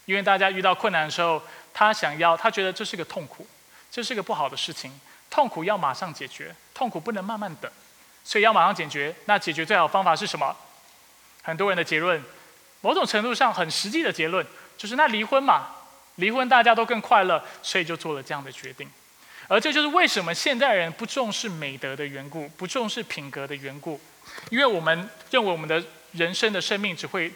[0.06, 1.42] 因为大家遇到困难的时候，
[1.74, 3.46] 他想要，他觉得这是个痛苦，
[3.90, 7.70] 这是个不好的事情，痛苦要马上解决，痛苦不能慢慢等，
[8.24, 9.14] 所以要马上解决。
[9.26, 10.56] 那解决最好的方法是什么？
[11.42, 12.24] 很多人的结论，
[12.80, 14.44] 某种程度上很实际的结论，
[14.78, 15.75] 就是那离婚嘛。
[16.16, 18.90] 离婚大家都更快乐，所以就做了这样的决定，
[19.48, 24.00] 而这就是为什么现代人不重视美德的缘故，不重视品格的缘故，
[24.50, 27.32] 因为我们认为我们的人生的生命只会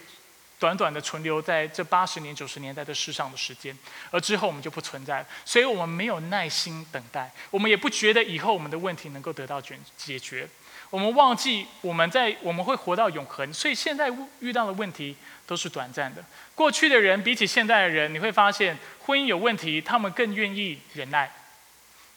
[0.59, 3.77] 短短的存留在这八十年、九十年代的世上的时间，
[4.11, 10.47] 而之后我们就不存在了，所以我们没有耐心等待，我们也不觉得以后我们的问题能够得到解解决。
[10.91, 15.15] 我们忘记我们在我们会活到永恒，所以现在遇到的问题
[15.47, 16.23] 都是短暂的。
[16.53, 21.31] 过去的人比起现在的人，你会发现婚姻有问题，他们更愿意忍耐，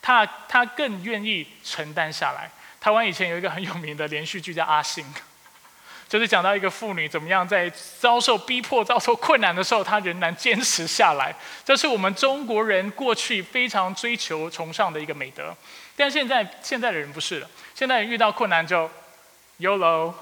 [0.02, 2.50] 他他更愿意承担下来。
[2.80, 5.04] 台湾以前有一个很有名的连续剧叫《阿信》，
[6.06, 11.34] 就是讲到一个妇女怎么样在遭受逼迫、遭受困难的时候，她仍然坚持下来。
[11.64, 15.56] 这是我们中国人过去非常追求、崇尚的一个美德。
[15.96, 18.88] 但现在现在的人不是了，现在遇到困难就
[19.58, 20.14] ，YOLO，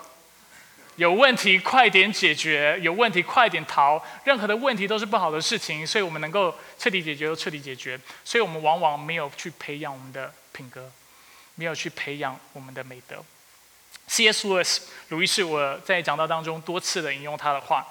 [0.97, 10.91] 有问题快点解决，有问题快点逃，任何的问题都是不好的事情，所以我们能够彻底解决就彻底解决，所以我们往往没有去培养我们的品格，
[11.57, 13.23] 没有去培养我们的美德。
[14.09, 14.49] C.S.
[14.49, 14.79] Lewis，
[15.11, 17.87] 鲁伊士，我在讲道当中多次的引用他的话，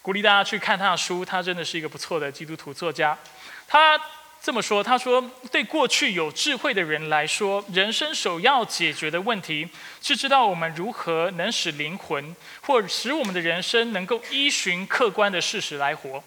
[0.00, 3.18] 鼓励大家去看他的书，他真的是一个不错的基督徒作家，
[3.66, 4.00] 他。
[4.40, 5.22] 这么说，他说
[5.52, 9.68] ：“对过去有智慧的人来说，人生首要解决的问题
[10.00, 16.22] 是知道我们如何能使灵魂，或使我们的人生能够依循客观的事实来活。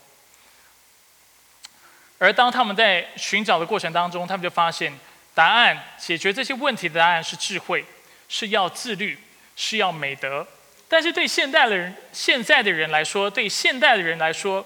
[2.20, 4.94] 而当他们在寻找的过程当中，他们就发现，
[5.34, 7.84] 答案解决这些问题的答案是智慧，
[8.28, 9.18] 是要自律，
[9.56, 10.46] 是要美德。
[10.88, 14.64] 但是对现代的人，现在的人来说，对现代的人来说。”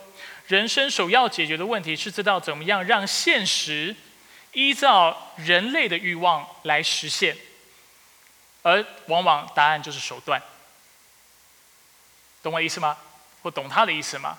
[0.48, 3.96] 人生首要解决的问题是知道怎么样让现实
[4.54, 7.36] 依照人类的欲望来实现，
[8.62, 10.42] 而往往答案就是手段。
[12.42, 12.98] 懂我意思吗？
[13.42, 14.38] 或懂他的意思吗？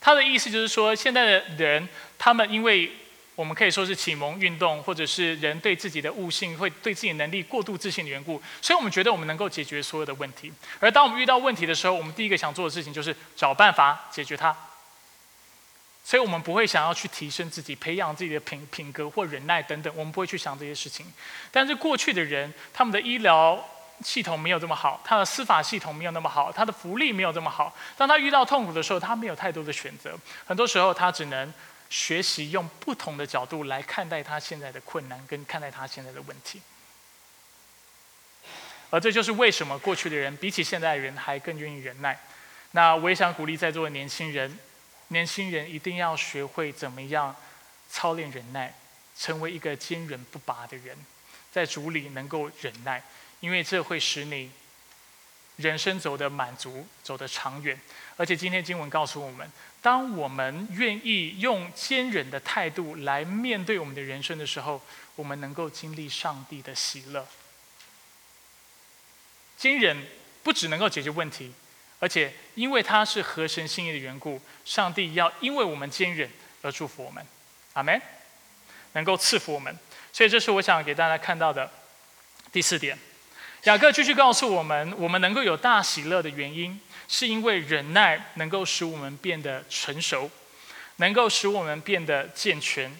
[0.00, 1.88] 他的意思就是说，现在的人
[2.18, 2.90] 他们因为
[3.34, 10.52] 我们可以说是启蒙运动，或者是人对自己的悟性会对自己能力过度自信的缘故，所以我们觉得我们能够解决所有的问题。
[10.80, 14.56] 而当我们遇到问题的时候，我们第一个想做的事情就是找办法解决它。
[16.04, 21.06] 所以我们不会想要去提升自己、培养自己的品品格或忍耐等等，我们不会去想这些事情。
[21.52, 23.64] 但是过去的人，他们的医疗
[24.02, 27.72] 系统没有这么好，他的司法系统没有那么好，他的福利没有这么好。
[27.96, 31.54] 当他遇到痛苦的时候，他没有太多的选择，很多时候他只能
[31.88, 36.60] 学习用不同的角度来看待他现在的困难，跟看待他现在的问题。
[38.90, 42.18] 而这就是为什么过去的人比起现在的人还更愿意忍耐。
[42.72, 44.58] 那我也想鼓励在座的年轻人。
[45.12, 47.36] 年轻人一定要学会怎么样
[47.88, 48.74] 操练忍耐，
[49.16, 50.96] 成为一个坚韧不拔的人，
[51.52, 53.02] 在主里能够忍耐，
[53.40, 54.50] 因为这会使你
[55.56, 57.78] 人生走得满足，走得长远。
[58.16, 59.52] 而且今天经文告诉我们，
[59.82, 64.80] 当我们愿意用坚忍的态度来面对我们的人生的时候，
[65.14, 67.28] 我们能够经历上帝的喜乐。
[69.58, 70.06] 坚忍
[70.42, 71.52] 不只能够解决问题。
[72.00, 76.28] 而且，因为它是合神心意的缘故，上帝要因为我们坚忍
[76.62, 77.24] 而祝福我们，
[77.72, 78.00] 阿门，
[78.92, 79.76] 能够赐福我们。
[80.12, 81.70] 所以，这是我想给大家看到的
[82.52, 82.98] 第四点。
[83.64, 90.30] 雅各继续告诉我们，我们能够有大喜乐的原因，是因为忍耐能够使我们变得成熟，
[90.96, 92.96] 能够使我们变得健全。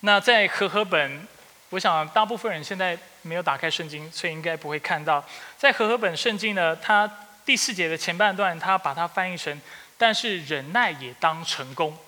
[0.00, 1.26] 那在和合本。
[1.72, 5.24] 我想，大部分人现在没有打开圣经，所以应该不会看到。
[5.56, 7.08] 在和合本圣经呢，它
[7.44, 9.60] 第四节的前半段，他把它翻译成
[9.98, 11.98] “但是忍耐也当成功”。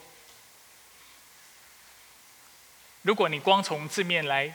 [3.02, 4.54] 如果你光从字面来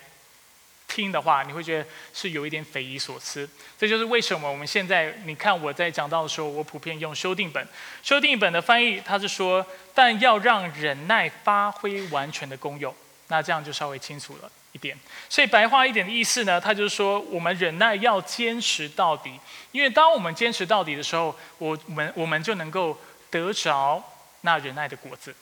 [0.88, 3.50] 听的话，你会觉得是有一点匪夷所思。
[3.78, 7.68] 这就是为什么我们现在，你看我在讲到的时候，我普遍用修订本。
[8.02, 12.96] 修订本的翻译，它是说：“但要让忍耐发挥完全的功用。”
[13.28, 14.50] 那这样就稍微清楚了。
[14.74, 14.96] 一点，
[15.30, 19.40] 所以白话一点的意思呢，他就是说，我们忍耐要坚持到底，
[19.72, 23.00] 因为当我们坚持到底的时候，我们我们就能够
[23.32, 24.04] 得着
[24.42, 25.34] 那忍耐的果子，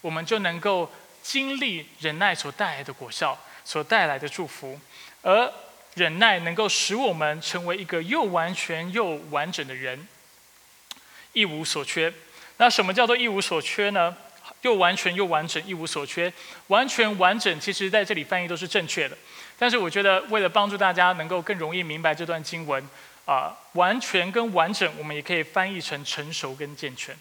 [0.00, 0.90] 我们就能够
[1.22, 4.78] 经历忍耐所带来的果效，所带来的祝福，
[5.22, 5.50] 而
[5.94, 10.06] 忍耐能够使我们成为一个又完全又完整的人，
[11.32, 12.12] 一无所缺。
[12.58, 14.16] 那什么叫做一无所缺呢？
[14.62, 16.32] 又完全又完整，一无所缺，
[16.68, 17.60] 完全完整。
[17.60, 19.16] 其实在这里翻译都是正确的，
[19.58, 22.82] 但是我觉得为了帮助大家能够更容易明白这段经文，
[23.24, 27.16] 啊，完全跟完整，我们也可以翻译成成熟跟健全。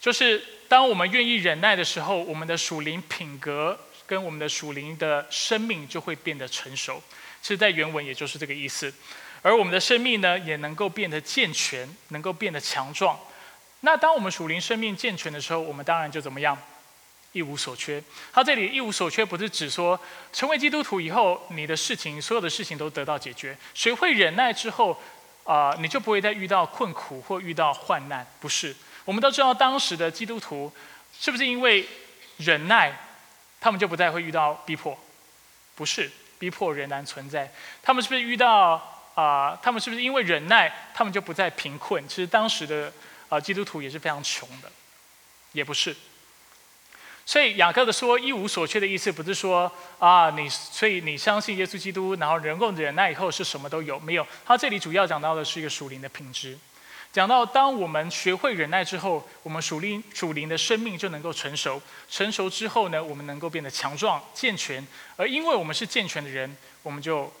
[0.00, 7.02] 就是当我们愿意忍耐的时候，我们的属灵品格跟我们的属灵的生命就会变得成熟。
[7.42, 8.92] 其实，在原文也就是这个意思。
[9.42, 13.18] 而我们的生命呢，也能够变得健全，能够变得强壮。
[13.86, 16.58] 那当我们属灵生命健全的时候，我们当然就怎么样，
[17.30, 18.02] 一无所缺。
[18.32, 19.98] 他这里一无所缺，不是指说
[20.32, 23.56] 成为基督徒以后，你的事情所有的事情都得到解决。
[23.74, 25.00] 学会忍耐之后，
[25.44, 28.26] 啊，你就不会再遇到困苦或遇到患难。
[28.40, 28.74] 不是，
[29.04, 30.72] 我们都知道当时的基督徒，
[31.16, 31.86] 是不是因为
[32.38, 32.92] 忍耐，
[33.60, 34.98] 他们就不再会遇到逼迫？
[35.76, 36.10] 不是，
[36.40, 37.52] 逼迫仍然存在。
[37.84, 38.82] 他们是不是遇到
[39.14, 39.56] 啊？
[39.62, 42.02] 他们是不是因为忍耐，他们就不再贫困？
[42.08, 42.92] 其实当时的。
[43.28, 44.70] 啊，基督徒也是非常穷的，
[45.52, 45.94] 也不是。
[47.28, 54.24] 所以雅各的说一无所缺的意思，不是说啊，你所以你相信耶稣基督，然后人够忍耐以后是什么都有，没有。
[54.44, 56.56] 他这里主要讲到的是一个属灵的品质，
[57.12, 67.32] 讲到当我们学会忍耐之后，我们属灵属灵的生命就能够成熟，成熟之后呢，我们能够变得强壮健全，而因为我们是健全的人，我们就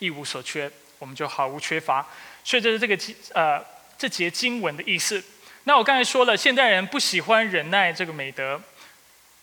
[0.00, 2.06] 一无所缺，我们就毫无缺乏。
[2.44, 2.98] 所以这是这个
[3.32, 3.72] 呃。
[3.96, 5.22] 这节经文的意思。
[5.64, 8.60] 那我刚才说了，现代人不喜欢忍耐这个美德，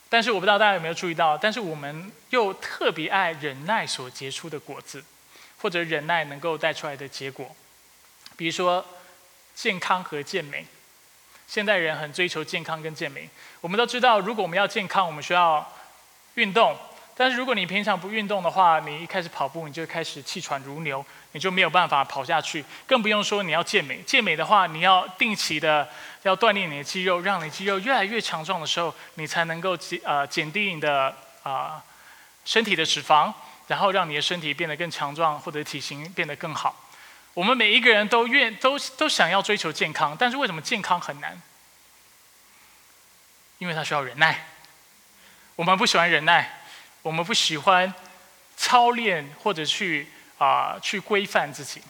[0.08, 5.04] 但是我不知道大家有没有注意到，但是我们又特别爱忍耐所结出的果子，
[5.58, 7.56] 或者忍耐能够带出来的结果。
[8.38, 8.86] 比如说
[9.56, 10.66] 健康和健美，
[11.48, 13.30] 现代人很追求健康跟健美。
[13.60, 15.74] 我们都知道，如果我们要健康，我们需要
[16.36, 16.78] 运动。
[17.22, 22.66] 但是如果你平常不运动的话，你一开始跑步你就开始气喘如牛，你就没有办法跑下去。
[22.88, 25.88] 更不用说你要健美，健美的话，你要定期的
[26.24, 31.84] 要锻炼你的肌肉，让你肌肉越来越强壮的时候，你才能够减呃减低你的啊
[32.44, 33.32] 身体的脂肪，
[33.68, 36.90] 然后让你的身体变得更强壮，或者体型变得更好。
[37.36, 41.40] 我们每一个人都愿都都想要追求健康，但是为什么健康很难？
[43.60, 44.48] 因为它需要忍耐。
[45.56, 46.61] 我们不喜欢忍耐。
[47.02, 47.94] 我们不喜欢
[48.56, 51.82] 操练或者去啊去规范自己，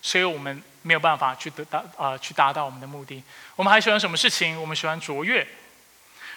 [0.00, 3.22] 所以我们没有办法去得到啊去达到我们的目的。
[3.56, 4.60] 我们还喜欢什么事情？
[4.60, 5.46] 我们喜欢卓越。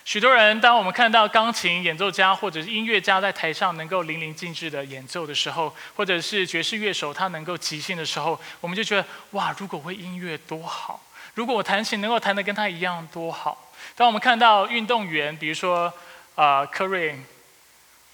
[0.06, 11.02] 许多人，当我们看到钢琴演奏家或者是音乐家在台上能够淋漓尽致的演奏的时候，或者是爵士乐手他能够即兴的时候，我们就觉得哇，如果会音乐多好。
[11.36, 13.72] 如果我弹琴能够弹得跟他一样，多好！
[13.96, 15.92] 当我们看到运动员，比如说
[16.36, 17.18] 啊科瑞，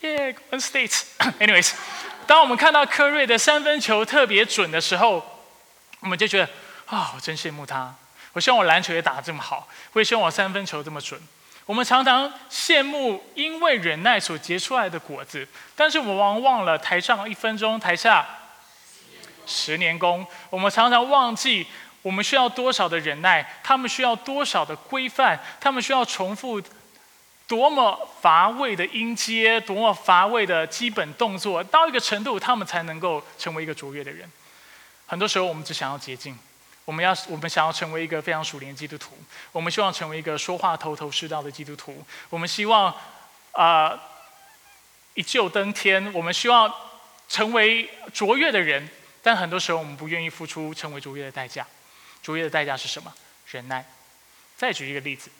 [0.01, 1.73] 耶，One States，anyways，
[2.25, 5.25] 当我们看到科瑞的三分球特别准的时候，
[5.99, 6.49] 我们就觉得
[6.85, 7.93] 啊，我真羡慕他。
[8.33, 11.19] 我希望我篮球也打得这么好，我也希望我三分球这么准。
[11.65, 18.25] 我们常常羡慕因为忍耐所结出来的果子，但是我们往往忘了台上一分钟，台下
[19.45, 20.25] 十年功。
[20.49, 21.67] 我们常常忘记
[22.01, 26.61] 我们需要多少的忍耐，他们需要多少的规范，他们需要重复
[27.49, 34.31] 多么乏味的音阶，多么乏味的基本动作，到一个程度，他们才能够成为一个卓越的人。
[35.07, 36.37] 很多时候，我们只想要捷径。
[36.85, 39.17] 我们要，我们想要成为一个非常熟练的基督徒。
[39.51, 42.05] 我们希望成为一个说话头头是道的基督徒。
[42.29, 42.95] 我们希望，
[43.53, 43.99] 啊，
[45.15, 46.13] 一旧登天。
[46.13, 46.71] 我们希望
[47.27, 48.87] 成为卓越的人，
[49.23, 51.65] 但很多时候我们不愿意付出成为卓越的代价。
[52.21, 53.11] 卓越的代价是什么？
[53.49, 53.83] 忍耐。
[54.55, 55.31] 再举一个例子，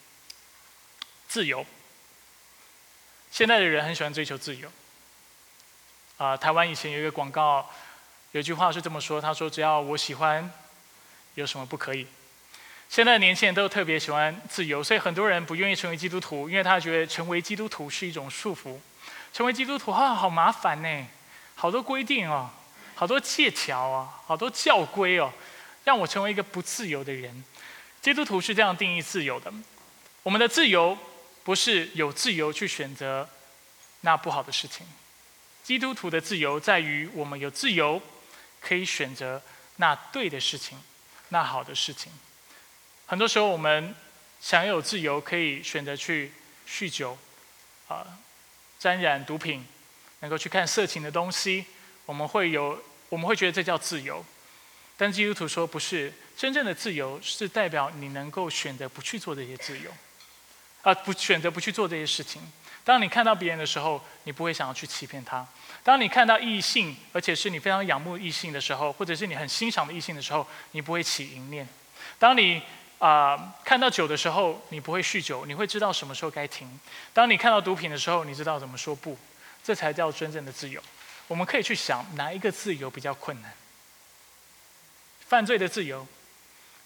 [1.28, 1.64] 自由。
[3.32, 4.70] 现在的人很喜欢追求自由。
[6.18, 7.70] 啊，台湾以前有一个广告，
[8.32, 10.52] 有句话是这么说：他说，只要我喜欢。
[11.36, 12.06] 有什么不可以？
[12.90, 18.78] 现在年轻人都特别喜欢自由，所以很多人不愿意成为基督徒，因为他觉得成为基督徒是一种束缚。
[19.32, 21.08] 成为基督徒啊，好麻烦呢，
[21.56, 22.50] 好多规定哦，
[22.96, 25.32] 好多借条啊，好多教规哦，
[25.86, 27.42] 让我成为一个不自由的人。
[28.02, 29.54] 基督徒是这样定义自由的：
[30.24, 30.98] 我们的自由
[31.50, 33.28] 不是有自由去选择
[34.02, 34.86] 那不好的事情。
[35.64, 38.00] 基督徒的自由在于我们有自由
[38.62, 39.42] 可以选择
[39.78, 40.78] 那对的事情。
[41.30, 42.12] 那好的事情，
[43.08, 43.96] 很多时候我们
[44.40, 46.32] 享有自由，可以选择去
[46.68, 47.18] 酗酒，
[47.88, 48.06] 啊，
[48.78, 49.66] 沾染毒品，
[50.20, 51.66] 能够去看色情的东西，
[52.06, 52.80] 我们会有，
[53.10, 54.24] 我们会觉得这叫自由。
[54.98, 59.92] 但基督徒说不是，真正的自由是代表你能够选择不去做这些自由，
[60.82, 62.42] 啊，不选择不去做这些事情。
[62.84, 65.46] 当你看到别人的时候，你不会想要去欺骗他；
[65.84, 71.66] 当你看到异性，而且是你非常仰慕异性的时候，或者是你很欣赏的异性的时候，你不会起淫念；
[72.18, 72.62] 当你
[72.98, 76.68] 啊看到酒的时候，你不会酗酒，你会知道什么时候该停；
[77.14, 79.18] 当你看到毒品的时候，你知道怎么说不，
[79.64, 80.82] 这才叫真正的自由。
[81.28, 83.54] 我们可以去想哪一个自由比较困难：
[85.28, 86.08] 犯罪的自由，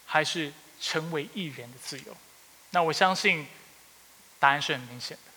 [0.05, 2.17] 还是成为艺人的自由？
[2.71, 3.47] 那我相信
[4.43, 5.31] 答案是很明显的。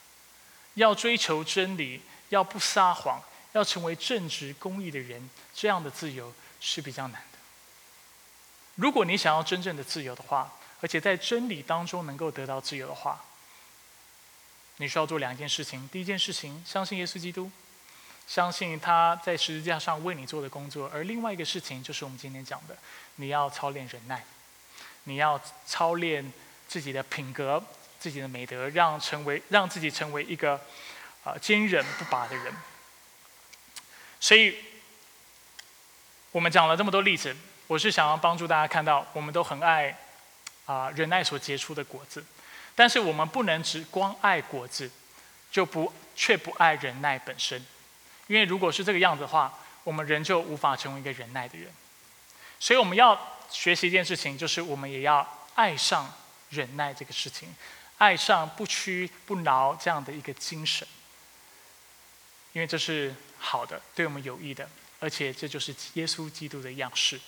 [0.74, 7.38] 要追求真理，要不撒谎，要成为正直公义的人，这样的自由是比较难的。
[8.74, 13.24] 如果你想要真正的自由的话，而且在真理当中能够得到自由的话，
[14.78, 15.88] 你需要做两件事情。
[15.92, 17.48] 第一件事情，相信耶稣基督，
[18.26, 22.76] 相信他在十字架上为你做的工作；而另外一个事情，就是我们今天讲的，
[23.14, 24.24] 你要操练忍耐，
[25.04, 26.32] 你要操练
[26.66, 27.62] 自己的品格。
[28.06, 30.60] 自己的美德，让成为让自己成为一个
[31.24, 32.54] 啊坚韧不拔的人。
[34.20, 34.54] 所以，
[36.30, 37.36] 我们讲了这么多例子，
[37.66, 39.98] 我是想要帮助大家看到，我们都很爱
[40.66, 42.24] 啊忍耐所结出的果子，
[42.76, 44.88] 但是我们不能只光爱果子，
[45.50, 47.66] 就不却不爱忍耐本身，
[48.28, 49.52] 因为如果是这个样子的话，
[49.82, 51.68] 我们人就无法成为一个忍耐的人。
[52.60, 56.14] 所以我们要学习一件事情，就是我们也要爱上
[56.50, 57.52] 忍耐这个事情。
[57.98, 60.86] 爱上不屈不挠这样的一个精神，
[62.52, 64.68] 因为这是好的，对我们有益的，
[65.00, 67.20] 而且这就是耶稣基督的样式。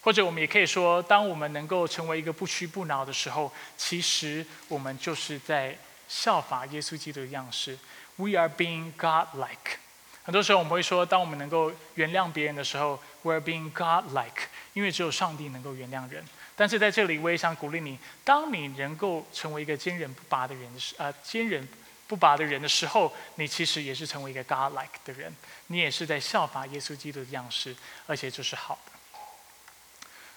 [0.00, 7.78] 或者我们也可以说，当我们能够成为一个不屈不挠的时候，其实我们就是在效法耶稣基督的样式。
[8.16, 9.78] We are being God-like。
[10.22, 16.24] 很多时候我们会说，当我们能够原谅别人的时候，We are being God-like，因为只有上帝能够原谅人。
[16.56, 21.66] 但是在这里，我也想鼓励你：当你能够成为一个坚韧不拔的人的时，呃，坚韧
[22.06, 25.34] 不拔的人的时候，你其实也是成为一个 God-like 的人，
[25.66, 27.74] 你也是在效法耶稣基督的样式，
[28.06, 28.92] 而且这是好的。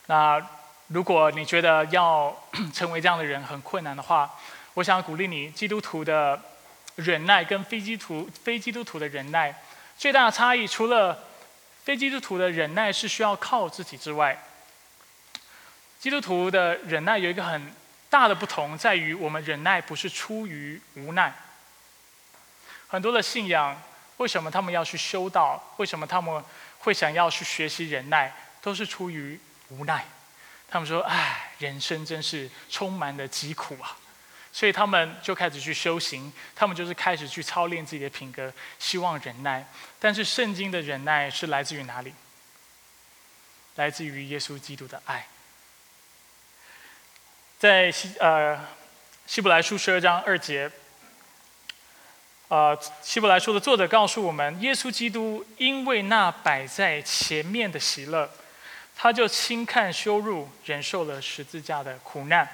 [0.08, 0.44] 那
[0.88, 2.36] 如果你觉得要
[2.74, 4.34] 成为这样的人很困难的话，
[4.74, 6.42] 我想鼓励你：基督徒的
[6.96, 9.62] 忍耐跟非基督非基督徒的忍耐
[9.98, 11.26] 最大的差异，除了
[11.84, 14.42] 非基督徒的忍耐是需要靠自己之外，
[16.00, 17.74] 基督徒的忍耐有一个很
[18.10, 21.34] 大的不同，在于我们忍耐不是出于无奈。
[22.88, 23.82] 很多的信仰，
[24.18, 25.74] 为什么他们要去修道？
[25.78, 26.44] 为什么他们
[26.80, 28.34] 会想要去学习忍耐？
[28.62, 29.40] 都是出于
[29.70, 30.06] 无奈。
[30.70, 33.98] 他们说：“唉，人生真是充满了疾苦啊！”
[34.52, 39.66] 所以他们就开始去修行，他们就是开始去操练自己的品格，希望忍耐。
[40.00, 42.14] 但是圣经的忍耐是来自于哪里？
[43.76, 45.28] 来自于耶稣基督的爱。
[47.58, 48.56] 在希呃
[49.26, 50.70] 希伯来书十二章二节，
[52.50, 58.30] 呃希伯来书的作者告诉我们，耶稣基督因为那摆在前面的喜乐，
[58.96, 62.48] 他就轻看羞辱，忍受了十字架的苦难。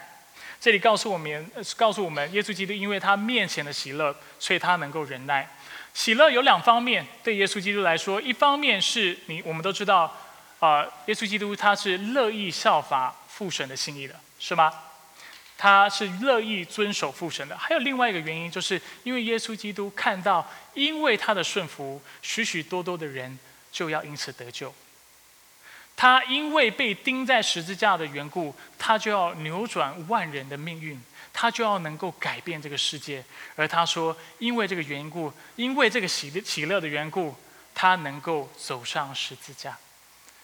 [0.61, 5.45] 这里告诉我们，告诉我们，耶稣基督因为他面前的喜乐，所以他能够忍耐。
[5.93, 10.15] 喜乐有两方面，对耶稣基督来说，一方面是你我们都知道，
[10.59, 14.73] 啊，耶稣基督他是乐意效法父神的心意的，是吗？
[15.63, 17.57] 他是乐意遵守父神的。
[17.57, 23.39] 还有另外一个原因，就是因为耶稣基督看到，因为他的顺服，许许多多的人
[23.71, 24.75] 就要因此得救。
[25.95, 31.01] 他因为被钉在十字架的缘故，他就要扭转万人的命运，
[31.31, 33.23] 他就要能够改变这个世界。
[33.55, 37.33] 而他说，因为这个缘故，因为这个喜喜乐的缘故，
[37.73, 39.77] 他能够走上十字架，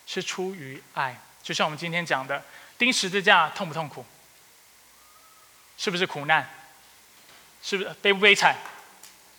[0.08, 1.20] 是出于爱。
[1.44, 2.42] 就像我们今天讲的，
[2.78, 4.06] 钉十字架痛不痛苦？
[5.80, 6.48] 是不是苦难？
[7.64, 8.56] 是不是悲不悲惨？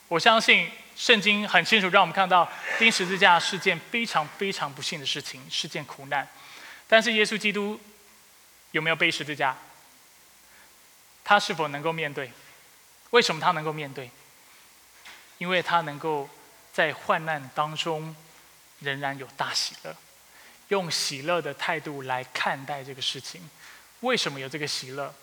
[0.09, 0.68] 我相信。
[0.97, 2.47] 圣经很清楚，让我们看到
[2.78, 6.28] 钉十字架是件非常非常不幸的事情，是件苦难。
[6.86, 7.80] 但是耶稣基督
[8.72, 9.57] 有没有背十字架？
[11.24, 12.30] 他是否能够面对？
[13.11, 14.11] 为什么他能够面对？
[15.38, 16.28] 因为他能够
[16.70, 18.14] 在患难当中
[18.80, 19.97] 仍然有大喜乐，
[20.68, 23.49] 用喜乐的态度来看待这个事情。
[24.01, 25.14] 为什么有这个喜乐？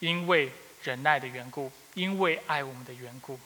[0.00, 0.50] 因为
[0.82, 3.38] 忍耐的缘故，因为爱我们的缘故。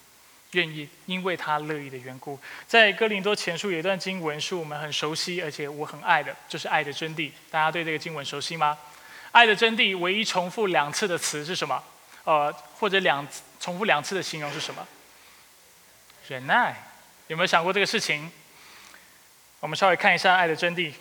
[0.52, 7.30] 愿意，因为他乐意的缘故，在哥林多前书有一段经文是我们很熟悉，而且我很爱的，就是爱的真谛。
[7.50, 8.76] 大家对这个经文熟悉吗？
[9.30, 11.82] 爱的真谛唯一重复两次的词是什么？
[12.24, 13.26] 呃，或者两
[13.58, 14.86] 重复两次的形容是什么？
[16.28, 16.76] 忍耐。
[17.28, 18.30] 有没有想过这个事情？
[19.60, 20.92] 我们稍微看一下爱的真谛。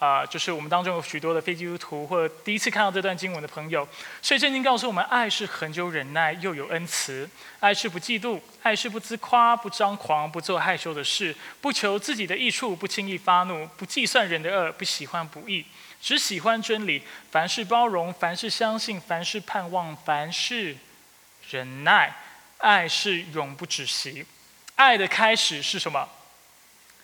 [0.00, 3.86] 啊，就是我们当中有许多的非基督徒，或者第一次看到这段经文的朋友，
[4.22, 7.28] 所以圣经告诉我们，爱是恒久忍耐，又有恩慈；
[7.60, 15.66] 爱是不嫉妒，爱是不自夸，不张狂，不做害羞的事，不求自己的益处，不轻易发怒，不计算人的恶，不喜欢不义，
[16.00, 17.02] 只喜欢真理。
[17.30, 20.78] 凡事包容，凡事相信，凡事盼望，凡事
[21.50, 22.16] 忍耐。
[22.56, 24.24] 爱是永不止息。
[24.76, 26.08] 爱的开始是什么？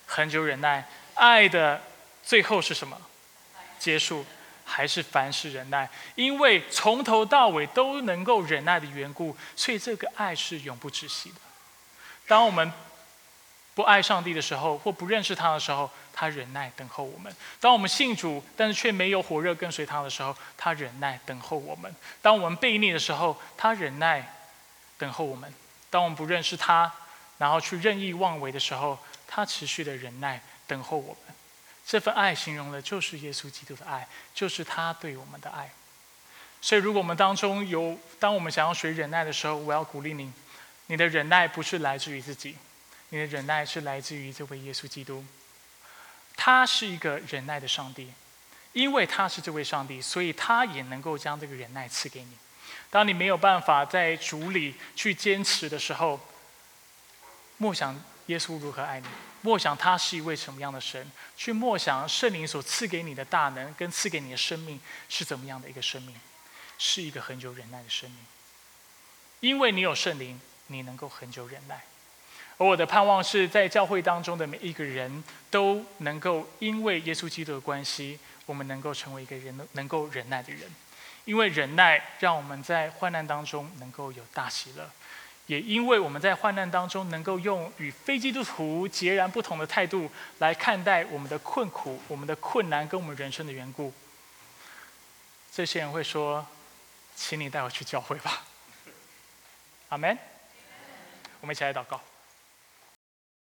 [0.06, 0.88] 恒久忍耐。
[1.12, 1.82] 爱的。
[2.26, 3.00] 最后是什么？
[3.78, 4.26] 结束
[4.64, 5.88] 还是凡事忍耐？
[6.16, 11.36] 因为从头到尾都能够忍耐的缘故，所以这个爱是永不止息的。
[12.26, 12.72] 当我们
[13.76, 21.88] 不爱上帝的时候，或不认识他的时候，他忍耐等候我们；当我们信主，但是却没有火热跟随他的时候，他忍耐等候我们；
[22.20, 24.34] 当我们背逆的时候，他忍耐
[24.98, 25.48] 等候我们；
[25.90, 26.90] 当我们不认识他，
[27.38, 28.98] 然后去任意妄为的时候，
[29.28, 31.35] 他持续的忍耐等候我们。
[31.86, 35.70] 这份爱形容的就是耶稣基督的爱，就是他对我们的爱。
[36.60, 40.32] 所以，如果我们当中有，当我们想要学忍耐的时候，我要鼓励你：
[40.86, 42.56] 你的忍耐不是来自于自己，
[43.10, 45.24] 你的忍耐是来自于这位耶稣基督。
[46.34, 48.12] 他是一个忍耐的上帝，
[48.72, 52.36] 因为他是这位上帝，所以他也能够将这个忍耐赐给你。
[52.90, 56.18] 当你没有办法在主里去坚持的时候，
[57.58, 59.06] 默想耶稣如何爱你。
[59.42, 66.14] 默想他是一位什么样的神，去默想圣灵所赐给你的大能跟赐给你的生命是怎么样的一个生命，
[66.78, 68.18] 是一个很久忍耐的生命。
[69.40, 71.82] 因为你有圣灵，你能够很久忍耐。
[72.58, 80.62] 而我的盼望是在教会当中的每一个人都能够因为耶稣基督的关系，我们能够成为一个人能够忍耐的人。
[81.26, 84.90] 因为忍耐让我们在患难当中能够有大喜乐。
[85.46, 93.92] 也因为我们在患难当中，能够用与非基督徒截然不同的态度来看待我们的困苦、我们的困难跟我们人生的缘故，
[95.52, 96.44] 这些人会说
[97.14, 98.44] ：“请你带我去教会吧。”
[99.90, 100.18] 阿门。
[101.40, 102.00] 我们一起来祷告。